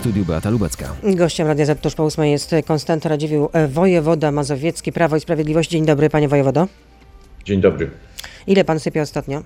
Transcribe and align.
studiu 0.00 0.24
Beata 0.24 0.50
Lubecka. 0.50 0.96
Gościem 1.02 1.46
Radia 1.46 1.64
Z 1.64 1.80
tuż 1.80 1.94
po 1.94 2.04
ósmej 2.04 2.32
jest 2.32 2.54
Konstanty 2.66 3.08
Radziwiłł, 3.08 3.48
wojewoda 3.68 4.32
mazowiecki, 4.32 4.92
Prawo 4.92 5.16
i 5.16 5.20
Sprawiedliwość. 5.20 5.70
Dzień 5.70 5.86
dobry, 5.86 6.10
panie 6.10 6.28
wojewodo. 6.28 6.68
Dzień 7.44 7.60
dobry. 7.60 7.90
Ile 8.46 8.64
pan 8.64 8.80
sypie 8.80 9.02
ostatnio? 9.02 9.42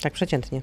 Tak 0.00 0.12
przeciętnie. 0.12 0.62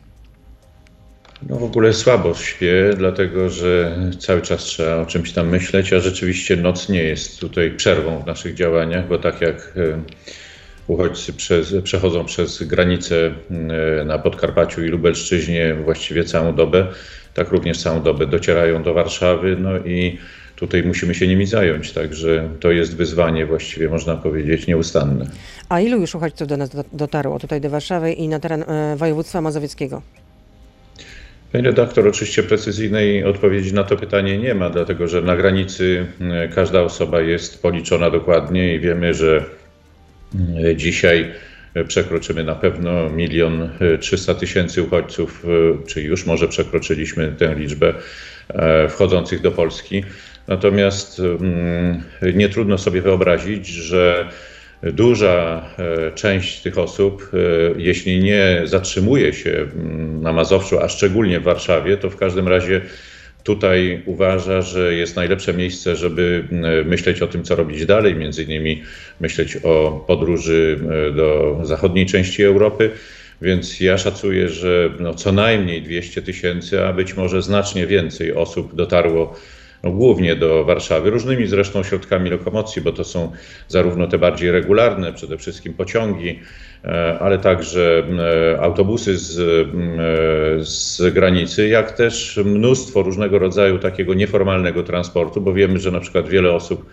No 1.49 1.55
w 1.55 1.63
ogóle 1.63 1.93
słabo 1.93 2.33
śpię, 2.33 2.93
dlatego 2.97 3.49
że 3.49 3.97
cały 4.19 4.41
czas 4.41 4.63
trzeba 4.63 4.95
o 4.95 5.05
czymś 5.05 5.33
tam 5.33 5.49
myśleć, 5.49 5.93
a 5.93 5.99
rzeczywiście 5.99 6.55
noc 6.55 6.89
nie 6.89 7.03
jest 7.03 7.39
tutaj 7.39 7.71
przerwą 7.71 8.19
w 8.19 8.25
naszych 8.25 8.55
działaniach, 8.55 9.07
bo 9.07 9.19
tak 9.19 9.41
jak 9.41 9.73
e, 9.77 10.01
uchodźcy 10.87 11.33
przez, 11.33 11.75
przechodzą 11.83 12.25
przez 12.25 12.63
granicę 12.63 13.15
e, 13.25 14.05
na 14.05 14.19
Podkarpaciu 14.19 14.85
i 14.85 14.87
Lubelszczyźnie 14.87 15.75
właściwie 15.85 16.23
całą 16.23 16.55
dobę, 16.55 16.87
tak 17.33 17.49
również 17.49 17.77
całą 17.77 18.01
dobę 18.01 18.27
docierają 18.27 18.83
do 18.83 18.93
Warszawy, 18.93 19.57
no 19.59 19.77
i 19.77 20.17
tutaj 20.55 20.83
musimy 20.83 21.15
się 21.15 21.27
nimi 21.27 21.45
zająć, 21.45 21.91
także 21.91 22.49
to 22.59 22.71
jest 22.71 22.95
wyzwanie 22.95 23.45
właściwie 23.45 23.89
można 23.89 24.15
powiedzieć 24.15 24.67
nieustanne. 24.67 25.25
A 25.69 25.81
ilu 25.81 25.99
już 26.01 26.15
uchodźców 26.15 26.47
do 26.47 26.57
nas 26.57 26.69
do- 26.69 26.83
dotarło 26.93 27.39
tutaj 27.39 27.61
do 27.61 27.69
Warszawy 27.69 28.13
i 28.13 28.27
na 28.27 28.39
teren 28.39 28.63
e, 28.67 28.95
województwa 28.95 29.41
mazowieckiego? 29.41 30.01
Panie 31.51 31.63
redaktor, 31.63 32.07
oczywiście 32.07 32.43
precyzyjnej 32.43 33.23
odpowiedzi 33.23 33.73
na 33.73 33.83
to 33.83 33.97
pytanie 33.97 34.37
nie 34.37 34.55
ma, 34.55 34.69
dlatego 34.69 35.07
że 35.07 35.21
na 35.21 35.37
granicy 35.37 36.05
e, 36.21 36.47
każda 36.47 36.81
osoba 36.81 37.21
jest 37.21 37.61
policzona 37.61 38.09
dokładnie 38.09 38.75
i 38.75 38.79
wiemy, 38.79 39.13
że 39.13 39.45
dzisiaj 40.75 41.31
przekroczymy 41.87 42.43
na 42.43 42.55
pewno 42.55 43.09
milion 43.09 43.69
trzysta 43.99 44.33
tysięcy 44.33 44.83
uchodźców, 44.83 45.45
czy 45.87 46.01
już 46.01 46.25
może 46.25 46.47
przekroczyliśmy 46.47 47.35
tę 47.37 47.55
liczbę 47.55 47.93
e, 48.49 48.89
wchodzących 48.89 49.41
do 49.41 49.51
Polski. 49.51 50.03
Natomiast 50.47 51.19
mm, 51.19 52.03
nie 52.33 52.49
trudno 52.49 52.77
sobie 52.77 53.01
wyobrazić, 53.01 53.67
że 53.67 54.29
Duża 54.83 55.69
e, 55.79 56.11
część 56.11 56.61
tych 56.61 56.77
osób, 56.77 57.31
e, 57.33 57.37
jeśli 57.77 58.19
nie 58.19 58.61
zatrzymuje 58.65 59.33
się 59.33 59.51
mm, 59.51 60.21
na 60.21 60.33
Mazowszu, 60.33 60.79
a 60.79 60.89
szczególnie 60.89 61.39
w 61.39 61.43
Warszawie, 61.43 61.97
to 61.97 62.09
w 62.09 62.17
każdym 62.17 62.47
razie 62.47 62.81
tutaj 63.47 64.01
uważa, 64.05 64.61
że 64.61 64.93
jest 64.93 65.15
najlepsze 65.15 65.53
miejsce, 65.53 65.95
żeby 65.95 66.47
mm, 66.51 66.87
myśleć 66.87 67.21
o 67.21 67.27
tym, 67.27 67.43
co 67.43 67.55
robić 67.55 67.85
dalej, 67.85 68.15
między 68.15 68.43
innymi 68.43 68.81
myśleć 69.19 69.57
o 69.63 70.05
podróży 70.07 70.79
e, 71.09 71.11
do 71.11 71.59
zachodniej 71.63 72.05
części 72.05 72.43
Europy. 72.43 72.91
Więc 73.41 73.79
ja 73.79 73.97
szacuję, 73.97 74.49
że 74.49 74.89
no 74.99 75.13
co 75.13 75.31
najmniej 75.31 75.81
200 75.81 76.21
tysięcy, 76.21 76.85
a 76.85 76.93
być 76.93 77.17
może 77.17 77.41
znacznie 77.41 77.87
więcej 77.87 78.33
osób 78.33 78.75
dotarło 78.75 79.35
no, 79.83 79.91
głównie 79.91 80.35
do 80.35 80.65
Warszawy, 80.65 81.09
różnymi 81.09 81.47
zresztą 81.47 81.83
środkami 81.83 82.29
lokomocji, 82.29 82.81
bo 82.81 82.91
to 82.91 83.03
są 83.03 83.31
zarówno 83.67 84.07
te 84.07 84.17
bardziej 84.17 84.51
regularne, 84.51 85.13
przede 85.13 85.37
wszystkim 85.37 85.73
pociągi, 85.73 86.39
e, 86.83 87.17
ale 87.19 87.39
także 87.39 88.03
e, 88.53 88.61
autobusy 88.61 89.17
z, 89.17 89.39
e, 89.39 90.65
z 90.65 91.13
granicy, 91.13 91.67
jak 91.67 91.91
też 91.91 92.39
mnóstwo 92.45 93.03
różnego 93.03 93.39
rodzaju 93.39 93.79
takiego 93.79 94.13
nieformalnego 94.13 94.83
transportu, 94.83 95.41
bo 95.41 95.53
wiemy, 95.53 95.79
że 95.79 95.91
na 95.91 95.99
przykład 95.99 96.27
wiele 96.27 96.51
osób 96.51 96.85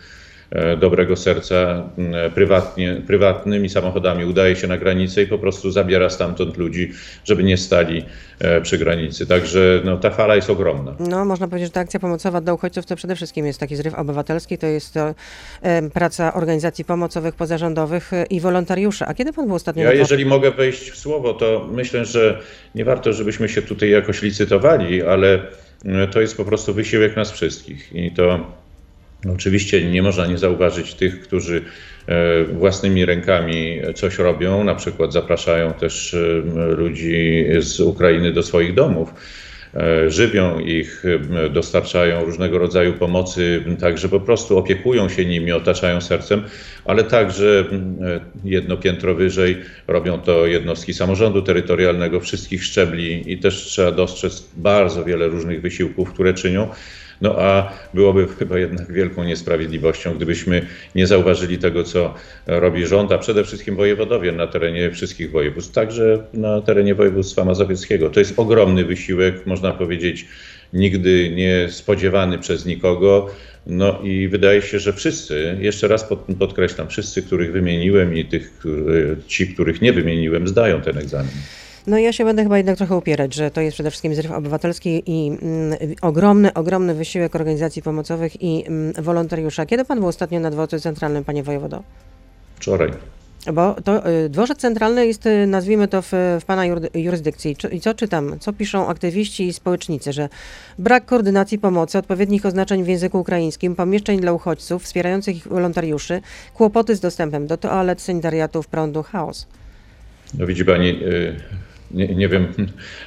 dobrego 0.81 1.17
serca 1.17 1.89
m, 1.99 2.15
prywatnie, 2.35 3.03
prywatnymi 3.07 3.69
samochodami 3.69 4.25
udaje 4.25 4.57
się 4.57 4.67
na 4.67 4.79
granicę 4.79 5.23
i 5.23 5.27
po 5.27 5.39
prostu 5.39 5.71
zabiera 5.71 6.11
stamtąd 6.11 6.57
ludzi, 6.57 6.93
żeby 7.25 7.45
nie 7.45 7.57
stali 7.57 8.05
e, 8.39 8.61
przy 8.61 8.79
granicy. 8.79 9.27
Także 9.27 9.81
no, 9.85 9.97
ta 9.97 10.11
fala 10.11 10.37
jest 10.37 10.51
ogromna. 10.51 10.95
No, 10.99 11.25
można 11.25 11.49
powiedzieć, 11.49 11.69
że 11.69 11.73
ta 11.73 11.81
akcja 11.81 12.01
pomocowa 12.01 12.41
dla 12.41 12.55
uchodźców 12.55 12.87
to 12.87 12.97
przede 12.97 13.17
wszystkim 13.17 13.47
jest 13.47 13.61
taki 13.61 13.77
zryw 13.77 13.95
obywatelski, 13.95 14.59
to 14.59 14.67
jest 14.67 14.95
to 14.95 15.15
e, 15.63 15.91
praca 15.91 16.35
organizacji 16.35 16.85
pomocowych, 16.85 17.35
pozarządowych 17.35 18.13
e, 18.13 18.25
i 18.25 18.41
wolontariuszy. 18.41 19.05
A 19.07 19.15
kiedy 19.15 19.33
pan 19.33 19.47
był 19.47 19.55
ostatnio 19.55 19.83
Ja, 19.83 19.89
na 19.89 19.95
jeżeli 19.95 20.27
mogę 20.27 20.51
wejść 20.51 20.91
w 20.91 20.97
słowo, 20.97 21.35
to 21.35 21.69
myślę, 21.73 22.05
że 22.05 22.41
nie 22.75 22.85
warto, 22.85 23.13
żebyśmy 23.13 23.49
się 23.49 23.63
tutaj 23.63 23.91
jakoś 23.91 24.23
licytowali, 24.23 25.03
ale 25.03 25.43
e, 25.85 26.07
to 26.07 26.21
jest 26.21 26.37
po 26.37 26.45
prostu 26.45 26.75
wysiłek 26.75 27.17
nas 27.17 27.33
wszystkich. 27.33 27.93
I 27.95 28.11
to 28.11 28.47
oczywiście 29.33 29.91
nie 29.91 30.03
można 30.03 30.27
nie 30.27 30.39
zauważyć 30.39 30.95
tych, 30.95 31.21
którzy 31.21 31.63
e, 32.07 32.45
własnymi 32.45 33.05
rękami 33.05 33.81
coś 33.95 34.19
robią, 34.19 34.65
na 34.65 34.75
przykład 34.75 35.13
zapraszają 35.13 35.73
też 35.73 36.15
e, 36.15 36.19
ludzi 36.77 37.45
z 37.59 37.81
Ukrainy 37.81 38.33
do 38.33 38.43
swoich 38.43 38.75
domów. 38.75 39.15
E, 39.75 40.11
Żywią 40.11 40.59
ich, 40.59 41.05
dostarczają 41.51 42.25
różnego 42.25 42.59
rodzaju 42.59 42.93
pomocy, 42.93 43.65
także 43.81 44.09
po 44.09 44.21
prostu 44.21 44.59
opiekują 44.59 45.09
się 45.09 45.25
nimi, 45.25 45.53
otaczają 45.53 46.01
sercem, 46.01 46.43
ale 46.85 47.05
także 47.05 47.65
jedno 48.45 48.77
piętro 48.77 49.15
wyżej 49.15 49.57
robią 49.87 50.21
to 50.21 50.47
jednostki 50.47 50.95
samorządu 50.95 51.43
terytorialnego 51.43 52.21
wszystkich 52.21 52.65
szczebli 52.65 53.33
i 53.33 53.39
też 53.39 53.55
trzeba 53.55 53.93
dostrzec 53.93 54.49
bardzo 54.57 55.05
wiele 55.05 55.29
różnych 55.29 55.61
wysiłków, 55.61 56.13
które 56.13 56.35
czynią. 56.35 56.69
No 57.25 57.35
a 57.39 57.73
byłoby 57.95 58.27
chyba 58.39 58.59
jednak 58.59 58.93
wielką 58.93 59.25
niesprawiedliwością, 59.25 60.15
gdybyśmy 60.15 60.67
nie 60.95 61.07
zauważyli 61.07 61.59
tego, 61.59 61.85
co 61.85 62.15
robi 62.47 62.87
rząd, 62.87 63.13
a 63.13 63.19
przede 63.19 63.45
wszystkim 63.45 63.77
wojewodowie 63.77 64.33
na 64.33 64.47
terenie 64.47 64.91
wszystkich 64.91 65.31
województw, 65.31 65.73
także 65.73 66.25
na 66.35 66.61
terenie 66.61 66.95
województwa 66.95 67.45
mazowieckiego. 67.45 68.11
To 68.11 68.21
jest 68.21 68.39
ogromny 68.39 68.85
wysiłek, 68.85 69.47
można 69.47 69.73
powiedzieć, 69.73 70.27
nigdy 70.73 71.31
nie 71.31 71.69
spodziewany 71.71 72.39
przez 72.39 72.67
nikogo. 72.67 73.31
No 73.67 74.01
i 74.03 74.29
wydaje 74.29 74.63
się, 74.63 74.79
że 74.79 74.93
wszyscy, 74.93 75.57
jeszcze 75.61 75.89
raz 75.89 76.05
pod, 76.05 76.27
podkreślam, 76.39 76.89
wszyscy, 76.89 77.23
których 77.23 77.53
wymieniłem 77.53 78.17
i 78.17 78.25
tych, 78.25 78.63
ci, 79.27 79.47
których 79.47 79.83
nie 79.83 79.93
wymieniłem, 79.93 80.49
zdają 80.49 80.81
ten 80.81 80.99
egzamin. 80.99 81.33
No 81.87 81.99
ja 81.99 82.13
się 82.13 82.25
będę 82.25 82.43
chyba 82.43 82.57
jednak 82.57 82.77
trochę 82.77 82.97
upierać, 82.97 83.35
że 83.35 83.51
to 83.51 83.61
jest 83.61 83.75
przede 83.75 83.91
wszystkim 83.91 84.15
zryw 84.15 84.33
obywatelski 84.33 85.03
i 85.07 85.29
mm, 85.29 85.79
ogromny, 86.03 86.55
ogromny 86.55 86.95
wysiłek 86.95 87.35
organizacji 87.35 87.83
pomocowych 87.83 88.43
i 88.43 88.65
mm, 88.67 88.93
wolontariusza. 88.93 89.67
Kiedy 89.67 89.85
pan 89.85 89.99
był 89.99 90.09
ostatnio 90.09 90.41
na 90.41 90.51
dworcu 90.51 90.81
centralnym, 90.81 91.25
panie 91.25 91.43
wojewodo? 91.43 91.83
Wczoraj. 92.57 92.91
Bo 93.53 93.77
to 93.85 94.11
y, 94.11 94.29
dworzec 94.29 94.59
centralny 94.59 95.07
jest, 95.07 95.27
y, 95.27 95.47
nazwijmy 95.47 95.89
to, 95.89 96.03
w, 96.03 96.13
w 96.41 96.45
pana 96.47 96.63
jurysdykcji. 96.95 97.57
Czy- 97.57 97.69
I 97.69 97.81
co 97.81 97.95
czytam? 97.95 98.39
Co 98.41 98.53
piszą 98.53 98.89
aktywiści 98.89 99.47
i 99.47 99.53
społecznicy? 99.53 100.13
Że 100.13 100.29
brak 100.79 101.05
koordynacji 101.05 101.59
pomocy, 101.59 101.99
odpowiednich 101.99 102.47
oznaczeń 102.47 102.85
w 102.85 102.89
języku 102.89 103.21
ukraińskim, 103.21 103.77
pomieszczeń 103.77 104.21
dla 104.21 104.33
uchodźców, 104.33 104.83
wspierających 104.85 105.37
ich 105.37 105.49
wolontariuszy, 105.49 106.21
kłopoty 106.55 106.97
z 106.97 107.01
dostępem 107.01 107.47
do 107.47 107.57
toalet, 107.57 108.01
sanitariatów, 108.01 108.67
prądu, 108.69 109.03
chaos. 109.03 109.47
No 110.39 110.47
widzi 110.47 110.65
pani, 110.65 110.89
y, 110.89 111.37
nie, 111.95 112.07
nie 112.15 112.29
wiem, 112.29 112.47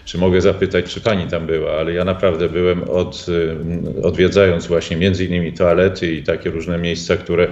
czy 0.06 0.18
mogę 0.18 0.42
zapytać, 0.42 0.86
czy 0.86 1.02
pani 1.02 1.28
tam 1.28 1.48
była, 1.48 1.72
ale 1.72 1.94
ja 1.94 2.06
naprawdę 2.06 2.50
byłem 2.50 2.84
od, 2.84 3.26
y, 3.30 4.04
odwiedzając 4.04 4.68
właśnie 4.68 4.98
między 4.98 5.26
innymi 5.26 5.54
toalety 5.54 6.12
i 6.12 6.24
takie 6.24 6.50
różne 6.50 6.78
miejsca, 6.78 7.18
które 7.18 7.48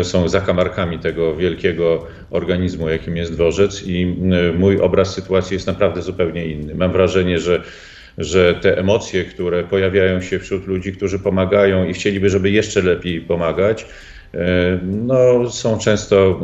y, 0.00 0.04
są 0.04 0.28
zakamarkami 0.28 0.98
tego 0.98 1.36
wielkiego 1.36 2.06
organizmu, 2.30 2.88
jakim 2.88 3.16
jest 3.16 3.32
dworzec 3.32 3.82
i 3.86 4.06
mój 4.58 4.80
obraz 4.80 5.14
sytuacji 5.14 5.54
jest 5.54 5.66
naprawdę 5.66 6.02
zupełnie 6.02 6.46
inny. 6.46 6.74
Mam 6.74 6.92
wrażenie, 6.92 7.38
że 7.38 7.62
że 8.18 8.54
te 8.54 8.78
emocje, 8.78 9.24
które 9.24 9.64
pojawiają 9.64 10.20
się 10.20 10.38
wśród 10.38 10.66
ludzi, 10.66 10.92
którzy 10.92 11.18
pomagają 11.18 11.84
i 11.84 11.92
chcieliby, 11.92 12.30
żeby 12.30 12.50
jeszcze 12.50 12.82
lepiej 12.82 13.20
pomagać, 13.20 13.86
e, 14.34 14.78
no, 14.82 15.50
są 15.50 15.78
często 15.78 16.40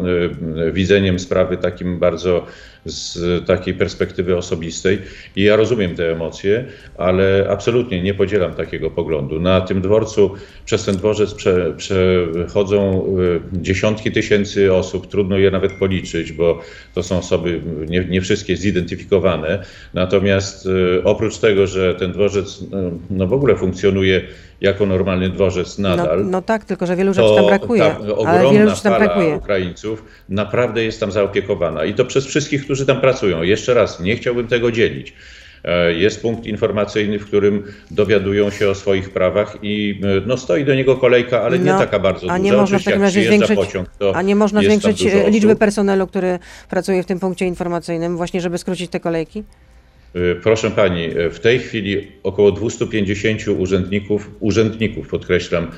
e, 0.66 0.72
widzeniem 0.72 1.18
sprawy 1.18 1.56
takim 1.56 1.98
bardzo 1.98 2.46
z 2.84 3.46
takiej 3.46 3.74
perspektywy 3.74 4.36
osobistej 4.36 4.98
i 5.36 5.42
ja 5.42 5.56
rozumiem 5.56 5.96
te 5.96 6.12
emocje, 6.12 6.64
ale 6.98 7.46
absolutnie 7.50 8.02
nie 8.02 8.14
podzielam 8.14 8.54
takiego 8.54 8.90
poglądu. 8.90 9.40
Na 9.40 9.60
tym 9.60 9.80
dworcu, 9.80 10.30
przez 10.64 10.84
ten 10.84 10.96
dworzec 10.96 11.34
prze, 11.34 11.74
przechodzą 11.76 13.04
e, 13.56 13.62
dziesiątki 13.62 14.12
tysięcy 14.12 14.74
osób, 14.74 15.06
trudno 15.06 15.38
je 15.38 15.50
nawet 15.50 15.72
policzyć, 15.72 16.32
bo 16.32 16.60
to 16.94 17.02
są 17.02 17.18
osoby 17.18 17.60
nie, 17.88 18.04
nie 18.04 18.20
wszystkie 18.20 18.56
zidentyfikowane. 18.56 19.64
Natomiast 19.94 20.66
e, 20.66 21.04
oprócz 21.04 21.38
tego, 21.38 21.66
że 21.66 21.94
ten 21.94 22.12
dworzec 22.12 22.64
e, 22.72 22.92
no, 23.10 23.26
w 23.26 23.32
ogóle 23.32 23.56
funkcjonuje 23.56 24.22
jako 24.62 24.86
normalny 24.86 25.28
dworzec 25.28 25.78
No, 25.78 25.88
nadal, 25.88 26.26
no 26.26 26.42
tak, 26.42 26.64
tylko 26.64 26.86
że 26.86 26.96
wielu 26.96 27.14
rzeczy 27.14 27.34
tam 27.36 27.46
brakuje. 27.46 27.82
ta 27.82 27.96
ale 27.96 28.04
wielu 28.04 28.20
ogromna 28.20 28.70
rzeczy 28.70 28.82
tam 28.82 28.98
brakuje. 28.98 29.34
Ukraińców 29.34 30.04
naprawdę 30.28 30.84
jest 30.84 31.00
tam 31.00 31.12
zaopiekowana. 31.12 31.84
I 31.84 31.94
to 31.94 32.04
przez 32.04 32.26
wszystkich, 32.26 32.66
którzy 32.72 32.86
tam 32.86 33.00
pracują. 33.00 33.42
Jeszcze 33.42 33.74
raz, 33.74 34.00
nie 34.00 34.16
chciałbym 34.16 34.48
tego 34.48 34.72
dzielić. 34.72 35.12
E, 35.64 35.92
Jest 35.92 36.22
punkt 36.22 36.46
informacyjny, 36.46 37.18
w 37.18 37.26
którym 37.26 37.62
dowiadują 37.90 38.50
się 38.50 38.68
o 38.68 38.74
swoich 38.74 39.10
prawach 39.10 39.58
i 39.62 40.00
e, 40.02 40.22
no, 40.26 40.36
stoi 40.36 40.64
do 40.64 40.74
niego 40.74 40.96
kolejka, 40.96 41.42
ale 41.42 41.58
nie 41.58 41.72
No, 41.72 41.78
taka 41.78 41.98
bardzo 41.98 42.26
a 42.30 42.38
duża. 42.38 42.38
nie 42.38 42.52
można 42.52 42.78
w 42.78 42.80
Oczywiście, 42.80 43.02
razie 43.02 43.24
zwiększyć, 43.24 43.56
pociąg, 43.56 43.88
a 44.14 44.22
nie 44.22 44.36
można 44.36 44.60
zwiększyć 44.60 45.06
e, 45.06 45.30
liczby 45.30 45.56
personelu, 45.56 46.06
który 46.06 46.38
pracuje 46.70 47.02
w 47.02 47.06
tym 47.06 47.20
punkcie 47.20 47.46
informacyjnym, 47.46 48.16
właśnie 48.16 48.40
żeby 48.40 48.58
skrócić 48.58 48.90
te 48.90 49.00
kolejki? 49.00 49.44
Y, 50.16 50.36
Proszę 50.42 50.70
pani, 50.70 51.08
w 51.30 51.38
tej 51.40 51.58
chwili 51.58 52.08
około 52.22 52.52
250 52.52 53.48
urzędników, 53.58 54.30
urzędników 54.40 55.08
podkreślam, 55.08 55.70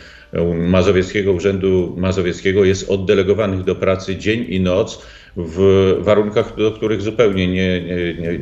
Mazowieckiego 0.58 1.32
Urzędu 1.32 1.94
Mazowieckiego 1.96 2.64
jest 2.64 2.90
oddelegowanych 2.90 3.64
do 3.64 3.74
pracy 3.74 4.16
dzień 4.16 4.46
i 4.48 4.60
noc 4.60 5.02
w 5.36 5.94
warunkach, 6.00 6.56
do 6.56 6.72
których 6.72 7.02
zupełnie 7.02 7.46
nie, 7.48 7.80
nie, 7.80 8.14
nie, 8.14 8.38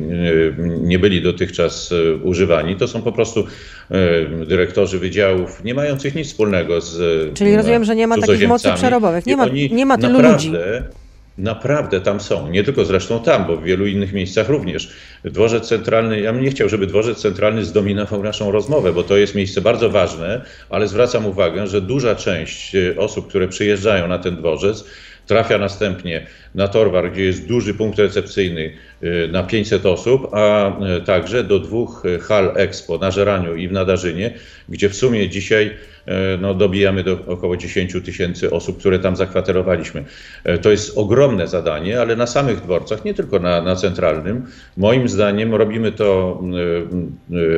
nie- 0.81 0.99
byli 0.99 1.21
dotychczas 1.21 1.91
y, 1.91 2.15
używani. 2.23 2.75
To 2.75 2.87
są 2.87 3.01
po 3.01 3.11
prostu 3.11 3.39
y, 3.41 4.45
dyrektorzy 4.45 4.99
wydziałów, 4.99 5.63
nie 5.63 5.73
mających 5.73 6.15
nic 6.15 6.27
wspólnego 6.27 6.81
z 6.81 6.97
Czyli 7.37 7.53
y, 7.53 7.57
rozumiem, 7.57 7.83
że 7.83 7.95
nie 7.95 8.07
ma 8.07 8.17
takich 8.17 8.47
mocy 8.47 8.71
przerobowych. 8.75 9.25
Nie 9.25 9.37
ma- 9.37 9.47
nie 9.71 9.85
ma 9.85 9.97
tylu 9.97 10.13
naprawdę, 10.13 10.33
ludzi. 10.33 10.51
Naprawdę 11.37 12.01
tam 12.01 12.19
są, 12.19 12.49
nie 12.49 12.63
tylko 12.63 12.85
zresztą 12.85 13.19
tam, 13.19 13.47
bo 13.47 13.57
w 13.57 13.63
wielu 13.63 13.87
innych 13.87 14.13
miejscach 14.13 14.49
również. 14.49 14.93
Dworzec 15.25 15.67
Centralny, 15.67 16.21
ja 16.21 16.33
bym 16.33 16.43
nie 16.43 16.49
chciał, 16.49 16.69
żeby 16.69 16.87
Dworzec 16.87 17.17
Centralny 17.17 17.65
zdominował 17.65 18.23
naszą 18.23 18.51
rozmowę, 18.51 18.93
bo 18.93 19.03
to 19.03 19.17
jest 19.17 19.35
miejsce 19.35 19.61
bardzo 19.61 19.89
ważne, 19.89 20.41
ale 20.69 20.87
zwracam 20.87 21.25
uwagę, 21.25 21.67
że 21.67 21.81
duża 21.81 22.15
część 22.15 22.75
e, 22.75 22.95
osób, 22.97 23.27
które 23.27 23.47
przyjeżdżają 23.47 24.07
na 24.07 24.19
ten 24.19 24.35
dworzec, 24.35 24.85
trafia 25.27 25.57
następnie 25.57 26.25
na 26.55 26.67
Torwar, 26.67 27.11
gdzie 27.11 27.23
jest 27.23 27.47
duży 27.47 27.73
punkt 27.73 27.99
recepcyjny 27.99 28.73
e, 29.01 29.27
na 29.27 29.43
500 29.43 29.85
osób, 29.85 30.27
a 30.31 30.79
e, 30.79 31.01
także 31.01 31.43
do 31.43 31.59
dwóch 31.59 32.03
e, 32.05 32.19
hal 32.19 32.51
Expo 32.55 32.97
na 32.97 33.11
Żeraniu 33.11 33.55
i 33.55 33.67
w 33.67 33.71
Nadarzynie, 33.71 34.33
gdzie 34.69 34.89
w 34.89 34.95
sumie 34.95 35.29
dzisiaj 35.29 35.71
no, 36.41 36.53
dobijamy 36.53 37.03
do 37.03 37.19
około 37.27 37.57
10 37.57 37.93
tysięcy 38.05 38.51
osób, 38.51 38.79
które 38.79 38.99
tam 38.99 39.15
zakwaterowaliśmy. 39.15 40.03
E, 40.43 40.57
To 40.57 40.71
jest 40.71 40.97
ogromne 40.97 41.47
zadanie, 41.47 42.01
ale 42.01 42.15
na 42.15 42.27
samych 42.27 42.61
dworcach, 42.61 43.05
nie 43.05 43.13
tylko 43.13 43.39
na, 43.39 43.61
na 43.61 43.75
centralnym, 43.75 44.45
moim 44.77 45.09
zdaniem 45.09 45.55
robimy 45.55 45.91
to 45.91 46.41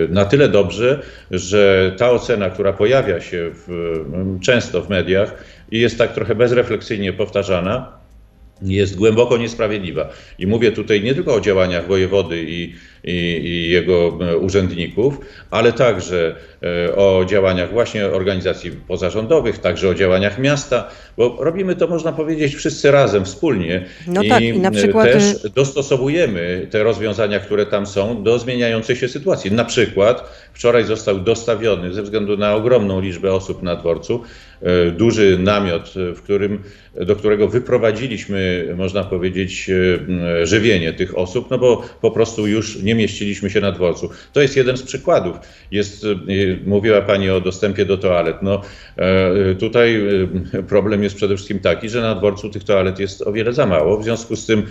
na 0.10 0.26
tyle 0.26 0.50
dobrze, 0.50 1.02
że 1.32 1.92
ta 1.98 2.12
ocena, 2.12 2.50
która 2.50 2.74
pojawia 2.74 3.22
się 3.22 3.52
w, 3.54 3.96
często 4.42 4.82
w 4.82 4.90
mediach 4.90 5.44
i 5.72 5.80
jest 5.80 5.98
tak 5.98 6.14
trochę 6.14 6.36
bezrefleksyjnie 6.36 7.14
powtarzana, 7.14 7.92
jest 8.62 8.96
głęboko 8.96 9.38
niesprawiedliwa. 9.38 10.10
I 10.40 10.48
mówię 10.48 10.72
tutaj 10.72 11.04
nie 11.04 11.16
tylko 11.16 11.34
o 11.34 11.42
działaniach 11.42 11.88
wojewody 11.88 12.44
i, 12.48 12.74
i, 13.04 13.42
i 13.44 13.70
jego 13.70 14.18
e, 14.22 14.38
urzędników, 14.38 15.20
ale 15.52 15.74
także 15.74 16.36
e, 16.64 16.96
o 16.96 17.26
działaniach 17.26 17.72
właśnie 17.72 18.06
organizacji 18.06 18.72
pozarządowych, 18.72 19.58
także 19.58 19.90
o 19.90 19.96
działaniach 19.96 20.40
miasta, 20.40 20.90
bo 21.18 21.38
robimy 21.40 21.76
to, 21.76 21.88
można 21.88 22.12
powiedzieć, 22.12 22.56
wszyscy 22.56 22.92
razem, 22.92 23.26
wspólnie. 23.26 23.86
No 24.08 24.22
tak, 24.30 24.42
i 24.42 24.60
na 24.60 24.70
e, 24.70 24.72
przykład, 24.72 25.06
Też 25.12 25.46
y- 25.46 25.50
dostosowujemy 25.50 26.68
te 26.72 26.84
rozwiązania, 26.84 27.40
które 27.40 27.66
tam 27.66 27.88
są, 27.88 28.24
do 28.24 28.40
zmieniającej 28.40 28.96
się 28.96 29.08
sytuacji. 29.08 29.52
Na 29.52 29.66
przykład 29.66 30.32
wczoraj 30.54 30.84
został 30.84 31.20
dostawiony, 31.20 31.94
ze 31.94 32.04
względu 32.04 32.38
na 32.38 32.56
ogromną 32.56 33.02
liczbę 33.02 33.34
osób 33.34 33.64
na 33.64 33.76
dworcu, 33.76 34.24
duży 34.98 35.38
namiot, 35.40 35.94
w 35.96 36.22
którym, 36.22 36.64
do 36.96 37.16
którego 37.16 37.48
wyprowadziliśmy, 37.48 38.45
można 38.76 39.04
powiedzieć, 39.04 39.70
e, 39.70 40.46
żywienie 40.46 40.94
tych 40.94 41.18
osób, 41.18 41.50
no 41.52 41.58
bo 41.58 41.84
po 42.02 42.12
prostu 42.12 42.48
już 42.48 42.84
nie 42.84 42.96
mieściliśmy 42.96 43.50
się 43.50 43.62
na 43.62 43.72
dworcu. 43.72 44.10
To 44.34 44.42
jest 44.42 44.58
jeden 44.58 44.78
z 44.78 44.84
przykładów. 44.84 45.38
Jest, 45.72 46.04
e, 46.04 46.08
mówiła 46.66 47.02
Pani 47.02 47.30
o 47.30 47.42
dostępie 47.42 47.86
do 47.86 47.98
toalet. 47.98 48.36
No, 48.42 48.62
e, 48.98 49.56
tutaj 49.56 50.02
problem 50.68 51.04
jest 51.04 51.16
przede 51.16 51.36
wszystkim 51.36 51.60
taki, 51.60 51.90
że 51.90 52.02
na 52.02 52.16
dworcu 52.16 52.50
tych 52.50 52.64
toalet 52.64 53.00
jest 53.00 53.22
o 53.22 53.32
wiele 53.32 53.54
za 53.54 53.66
mało. 53.66 53.98
W 53.98 54.04
związku 54.04 54.36
z 54.36 54.46
tym 54.46 54.64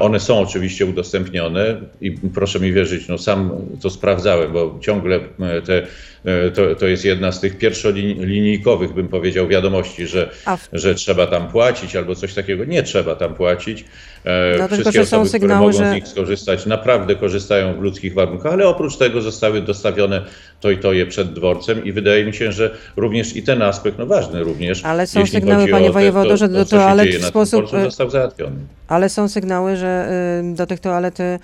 one 0.00 0.20
są 0.20 0.38
oczywiście 0.38 0.86
udostępnione 0.86 1.80
i 2.00 2.10
proszę 2.10 2.60
mi 2.60 2.72
wierzyć, 2.72 3.08
no 3.08 3.18
sam 3.18 3.50
to 3.82 3.90
sprawdzałem, 3.90 4.52
bo 4.52 4.78
ciągle 4.80 5.16
e, 5.16 5.62
te, 5.62 5.86
e, 6.24 6.50
to, 6.50 6.74
to 6.74 6.86
jest 6.86 7.04
jedna 7.04 7.32
z 7.32 7.40
tych 7.40 7.58
pierwszolinijkowych, 7.58 8.92
bym 8.92 9.08
powiedział, 9.08 9.48
wiadomości, 9.48 10.06
że, 10.06 10.30
że 10.72 10.94
trzeba 10.94 11.26
tam 11.26 11.48
płacić 11.48 11.96
albo 11.96 12.14
coś 12.14 12.34
takiego. 12.34 12.64
Nie 12.64 12.82
trzeba 12.82 13.16
tam 13.16 13.34
płacić. 13.34 13.84
E, 14.24 14.58
No, 14.58 14.68
Wszystkie 14.68 14.92
że 14.92 15.06
są 15.06 15.16
osoby, 15.16 15.30
sygnały, 15.30 15.68
które 15.72 15.78
mogą 15.82 15.84
że- 15.84 15.90
z 15.90 15.94
nich 15.94 16.08
skorzystać, 16.08 16.66
naprawdę 16.66 17.14
korzystają 17.14 17.74
w 17.74 17.80
ludzkich 17.80 18.14
warunkach, 18.14 18.52
ale 18.52 18.68
oprócz 18.68 18.96
tego 18.96 19.22
zostały 19.22 19.62
dostawione 19.62 20.22
to 20.60 20.70
i 20.70 20.78
to 20.78 20.92
je 20.92 21.06
przed 21.06 21.32
dworcem 21.32 21.84
i 21.84 21.92
wydaje 21.92 22.24
mi 22.24 22.34
się, 22.34 22.52
że 22.52 22.74
również 22.96 23.36
i 23.36 23.42
ten 23.42 23.62
aspekt, 23.62 23.98
no 23.98 24.06
ważny 24.06 24.42
również, 24.44 24.84
Ale 24.84 25.06
są 25.06 25.26
sygnały, 25.26 25.68
panie 25.68 25.90
wojewodo, 25.90 26.36
że 26.36 26.48
do 26.48 26.64
toalet 26.64 27.08
w 27.10 27.24
sposób, 27.24 27.74
e, 27.74 27.82
został 27.84 28.10
załatwiony. 28.10 28.56
Ale 28.88 29.08
są 29.08 29.28
sygnały, 29.28 29.76
że 29.76 30.08
y, 30.52 30.54
do 30.54 30.66
tych 30.66 30.80
toalet 30.80 31.20
y, 31.20 31.38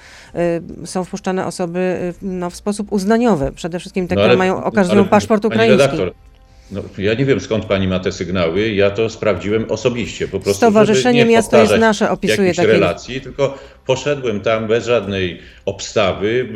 są 0.85 1.05
wpuszczane 1.05 1.47
osoby 1.47 1.79
y, 1.79 2.15
no, 2.23 2.51
w 2.51 2.57
sposób 2.57 2.93
uznaniowy. 2.93 3.53
Przede 3.55 3.79
wszystkim 3.79 4.09
te, 4.09 4.15
No 4.15 4.19
które 4.21 4.29
ale- 4.31 4.39
mają, 4.39 4.65
okazują 4.65 5.05
paszport 5.05 5.45
ukraiński. 5.45 5.71
redaktor, 5.83 6.13
No, 6.73 6.83
ja 6.99 7.15
nie 7.15 7.25
wiem 7.25 7.41
skąd 7.41 7.65
pani 7.65 7.89
ma 7.89 8.01
te 8.01 8.13
sygnały, 8.13 8.73
ja 8.73 8.91
to 8.91 9.11
sprawdziłem 9.11 9.71
osobiście. 9.71 10.29
Po 10.29 10.41
prostu, 10.41 10.59
Stowarzyszenie 10.59 11.25
Miasto 11.25 11.59
jest 11.61 11.79
Nasze 11.79 12.11
opisuje 12.11 12.55
takie- 12.55 12.69
relacji, 12.69 13.21
tylko 13.21 13.59
poszedłem 13.87 14.41
tam 14.41 14.67
bez 14.67 14.87
żadnej 14.87 15.39
obstawy. 15.65 16.49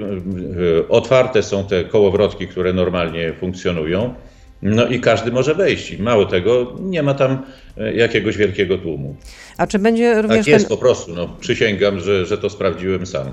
Otwarte 0.89 1.43
są 1.43 1.67
te 1.67 1.85
kołowrotki, 1.85 2.49
które 2.49 2.73
normalnie 2.73 3.33
funkcjonują. 3.41 4.15
No 4.63 4.87
i 4.87 5.01
każdy 5.01 5.33
może 5.33 5.55
wejść. 5.55 5.99
Mało 5.99 6.27
tego, 6.27 6.77
nie 6.81 7.03
ma 7.03 7.15
tam 7.15 7.43
e, 7.79 7.95
jakiegoś 7.95 8.37
wielkiego 8.37 8.79
tłumu. 8.79 9.17
A 9.59 9.67
czy 9.67 9.79
będzie 9.79 10.15
Tak 10.15 10.23
również 10.23 10.47
jest 10.47 10.69
ten, 10.69 10.77
po 10.77 10.81
prostu. 10.83 11.15
No, 11.15 11.37
przysięgam, 11.41 12.01
że, 12.01 12.27
że 12.27 12.39
to 12.39 12.51
sprawdziłem 12.51 13.07
sam. 13.07 13.31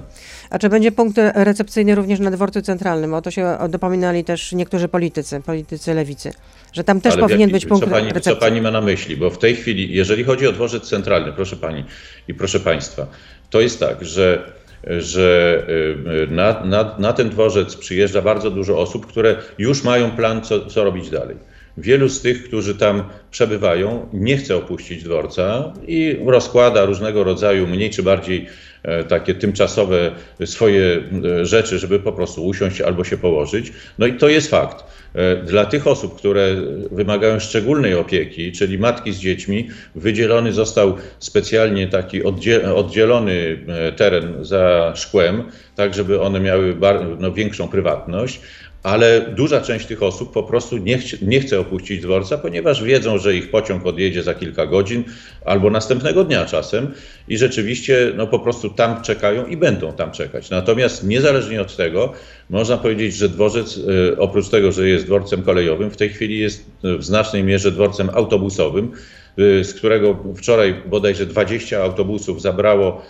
A 0.50 0.60
czy 0.60 0.70
będzie 0.70 0.92
punkt 0.92 1.18
recepcyjny 1.36 1.96
również 1.96 2.20
na 2.20 2.32
dworcu 2.32 2.62
centralnym? 2.62 3.14
O 3.14 3.22
to 3.22 3.32
się 3.32 3.58
dopominali 3.70 4.24
też 4.24 4.52
niektórzy 4.54 4.88
politycy, 4.88 5.42
politycy 5.42 5.94
lewicy, 5.94 6.32
że 6.74 6.84
tam 6.84 7.02
też 7.02 7.14
Ale 7.14 7.22
powinien 7.22 7.42
jaki- 7.50 7.54
być 7.54 7.66
punkt 7.66 7.86
co 7.86 7.92
pani, 7.92 8.08
co 8.08 8.14
recepcyjny. 8.14 8.40
pani 8.40 8.62
ma 8.62 8.72
na 8.72 8.82
myśli? 8.82 9.18
Bo 9.18 9.30
w 9.30 9.38
tej 9.38 9.56
chwili, 9.56 9.96
jeżeli 9.96 10.24
chodzi 10.24 10.48
o 10.48 10.52
dworzec 10.52 10.84
centralny, 10.90 11.34
proszę 11.34 11.56
pani 11.56 11.84
i 12.28 12.34
proszę 12.34 12.60
państwa, 12.60 13.08
to 13.50 13.62
jest 13.62 13.80
tak, 13.80 14.06
że, 14.06 14.52
że 14.88 15.64
y, 15.70 16.28
na, 16.32 16.66
na, 16.66 16.96
na 17.00 17.14
ten 17.14 17.30
dworzec 17.30 17.76
przyjeżdża 17.76 18.22
bardzo 18.22 18.52
dużo 18.52 18.80
osób, 18.80 19.06
które 19.06 19.36
już 19.58 19.84
mają 19.84 20.12
plan, 20.12 20.42
co, 20.42 20.66
co 20.66 20.84
robić 20.84 21.10
dalej. 21.10 21.38
Wielu 21.80 22.10
z 22.10 22.22
tych, 22.22 22.44
którzy 22.44 22.76
tam 22.76 23.04
przebywają, 23.32 24.10
nie 24.14 24.38
chce 24.38 24.56
opuścić 24.56 25.04
dworca 25.04 25.74
i 25.88 26.18
rozkłada 26.26 26.86
różnego 26.86 27.24
rodzaju, 27.24 27.68
mniej 27.68 27.90
czy 27.90 28.04
bardziej 28.04 28.46
e, 28.84 29.04
takie 29.04 29.36
tymczasowe 29.36 30.12
swoje 30.46 31.02
e, 31.42 31.46
rzeczy, 31.46 31.80
żeby 31.80 32.00
po 32.00 32.14
prostu 32.14 32.46
usiąść 32.46 32.82
albo 32.82 33.04
się 33.04 33.18
położyć. 33.18 33.72
No 34.00 34.08
i 34.08 34.14
to 34.14 34.30
jest 34.30 34.50
fakt. 34.50 34.84
E, 35.14 35.36
Dla 35.36 35.66
tych 35.66 35.88
osób, 35.88 36.18
które 36.18 36.56
wymagają 36.92 37.40
szczególnej 37.40 37.94
opieki, 37.96 38.52
czyli 38.52 38.78
matki 38.78 39.14
z 39.14 39.20
dziećmi, 39.20 39.70
wydzielony 39.96 40.54
został 40.54 40.96
specjalnie 41.20 41.88
taki 41.88 42.24
oddzie- 42.24 42.74
oddzielony 42.76 43.60
teren 43.96 44.46
za 44.46 44.94
szkłem, 44.96 45.44
tak 45.76 45.94
żeby 45.94 46.22
one 46.22 46.40
miały 46.40 46.76
no, 47.20 47.32
większą 47.32 47.68
prywatność. 47.68 48.42
Ale 48.84 49.22
duża 49.22 49.62
część 49.62 49.86
tych 49.86 50.04
osób 50.04 50.34
po 50.34 50.44
prostu 50.44 50.78
nie, 50.78 51.00
nie 51.22 51.40
chce 51.40 51.60
opuścić 51.60 52.02
dworca, 52.02 52.38
ponieważ 52.38 52.84
wiedzą, 52.84 53.18
że 53.18 53.36
ich 53.36 53.52
pociąg 53.52 53.86
odjedzie 53.86 54.24
za 54.24 54.34
kilka 54.34 54.66
godzin 54.66 55.04
albo 55.46 55.70
następnego 55.70 56.24
dnia 56.24 56.46
czasem 56.46 56.92
i 57.28 57.38
rzeczywiście 57.38 58.12
no, 58.16 58.28
po 58.28 58.40
prostu 58.40 58.70
tam 58.70 59.02
czekają 59.02 59.46
i 59.46 59.58
będą 59.58 59.94
tam 59.94 60.12
czekać. 60.12 60.50
Natomiast 60.50 61.04
niezależnie 61.04 61.62
od 61.62 61.76
tego, 61.76 62.14
można 62.50 62.78
powiedzieć, 62.78 63.16
że 63.16 63.30
dworzec, 63.30 63.80
e, 64.14 64.18
oprócz 64.18 64.50
tego, 64.50 64.72
że 64.72 64.90
jest 64.90 65.06
dworcem 65.06 65.42
kolejowym, 65.42 65.92
w 65.92 65.98
tej 65.98 66.10
chwili 66.10 66.40
jest 66.40 66.66
e, 66.84 66.98
w 66.98 67.06
znacznej 67.06 67.44
mierze 67.44 67.72
dworcem 67.72 68.10
autobusowym, 68.14 68.92
e, 69.38 69.64
z 69.64 69.74
którego 69.74 70.24
wczoraj 70.38 70.76
bodajże 70.86 71.26
20 71.26 71.84
autobusów 71.84 72.42
zabrało 72.42 73.02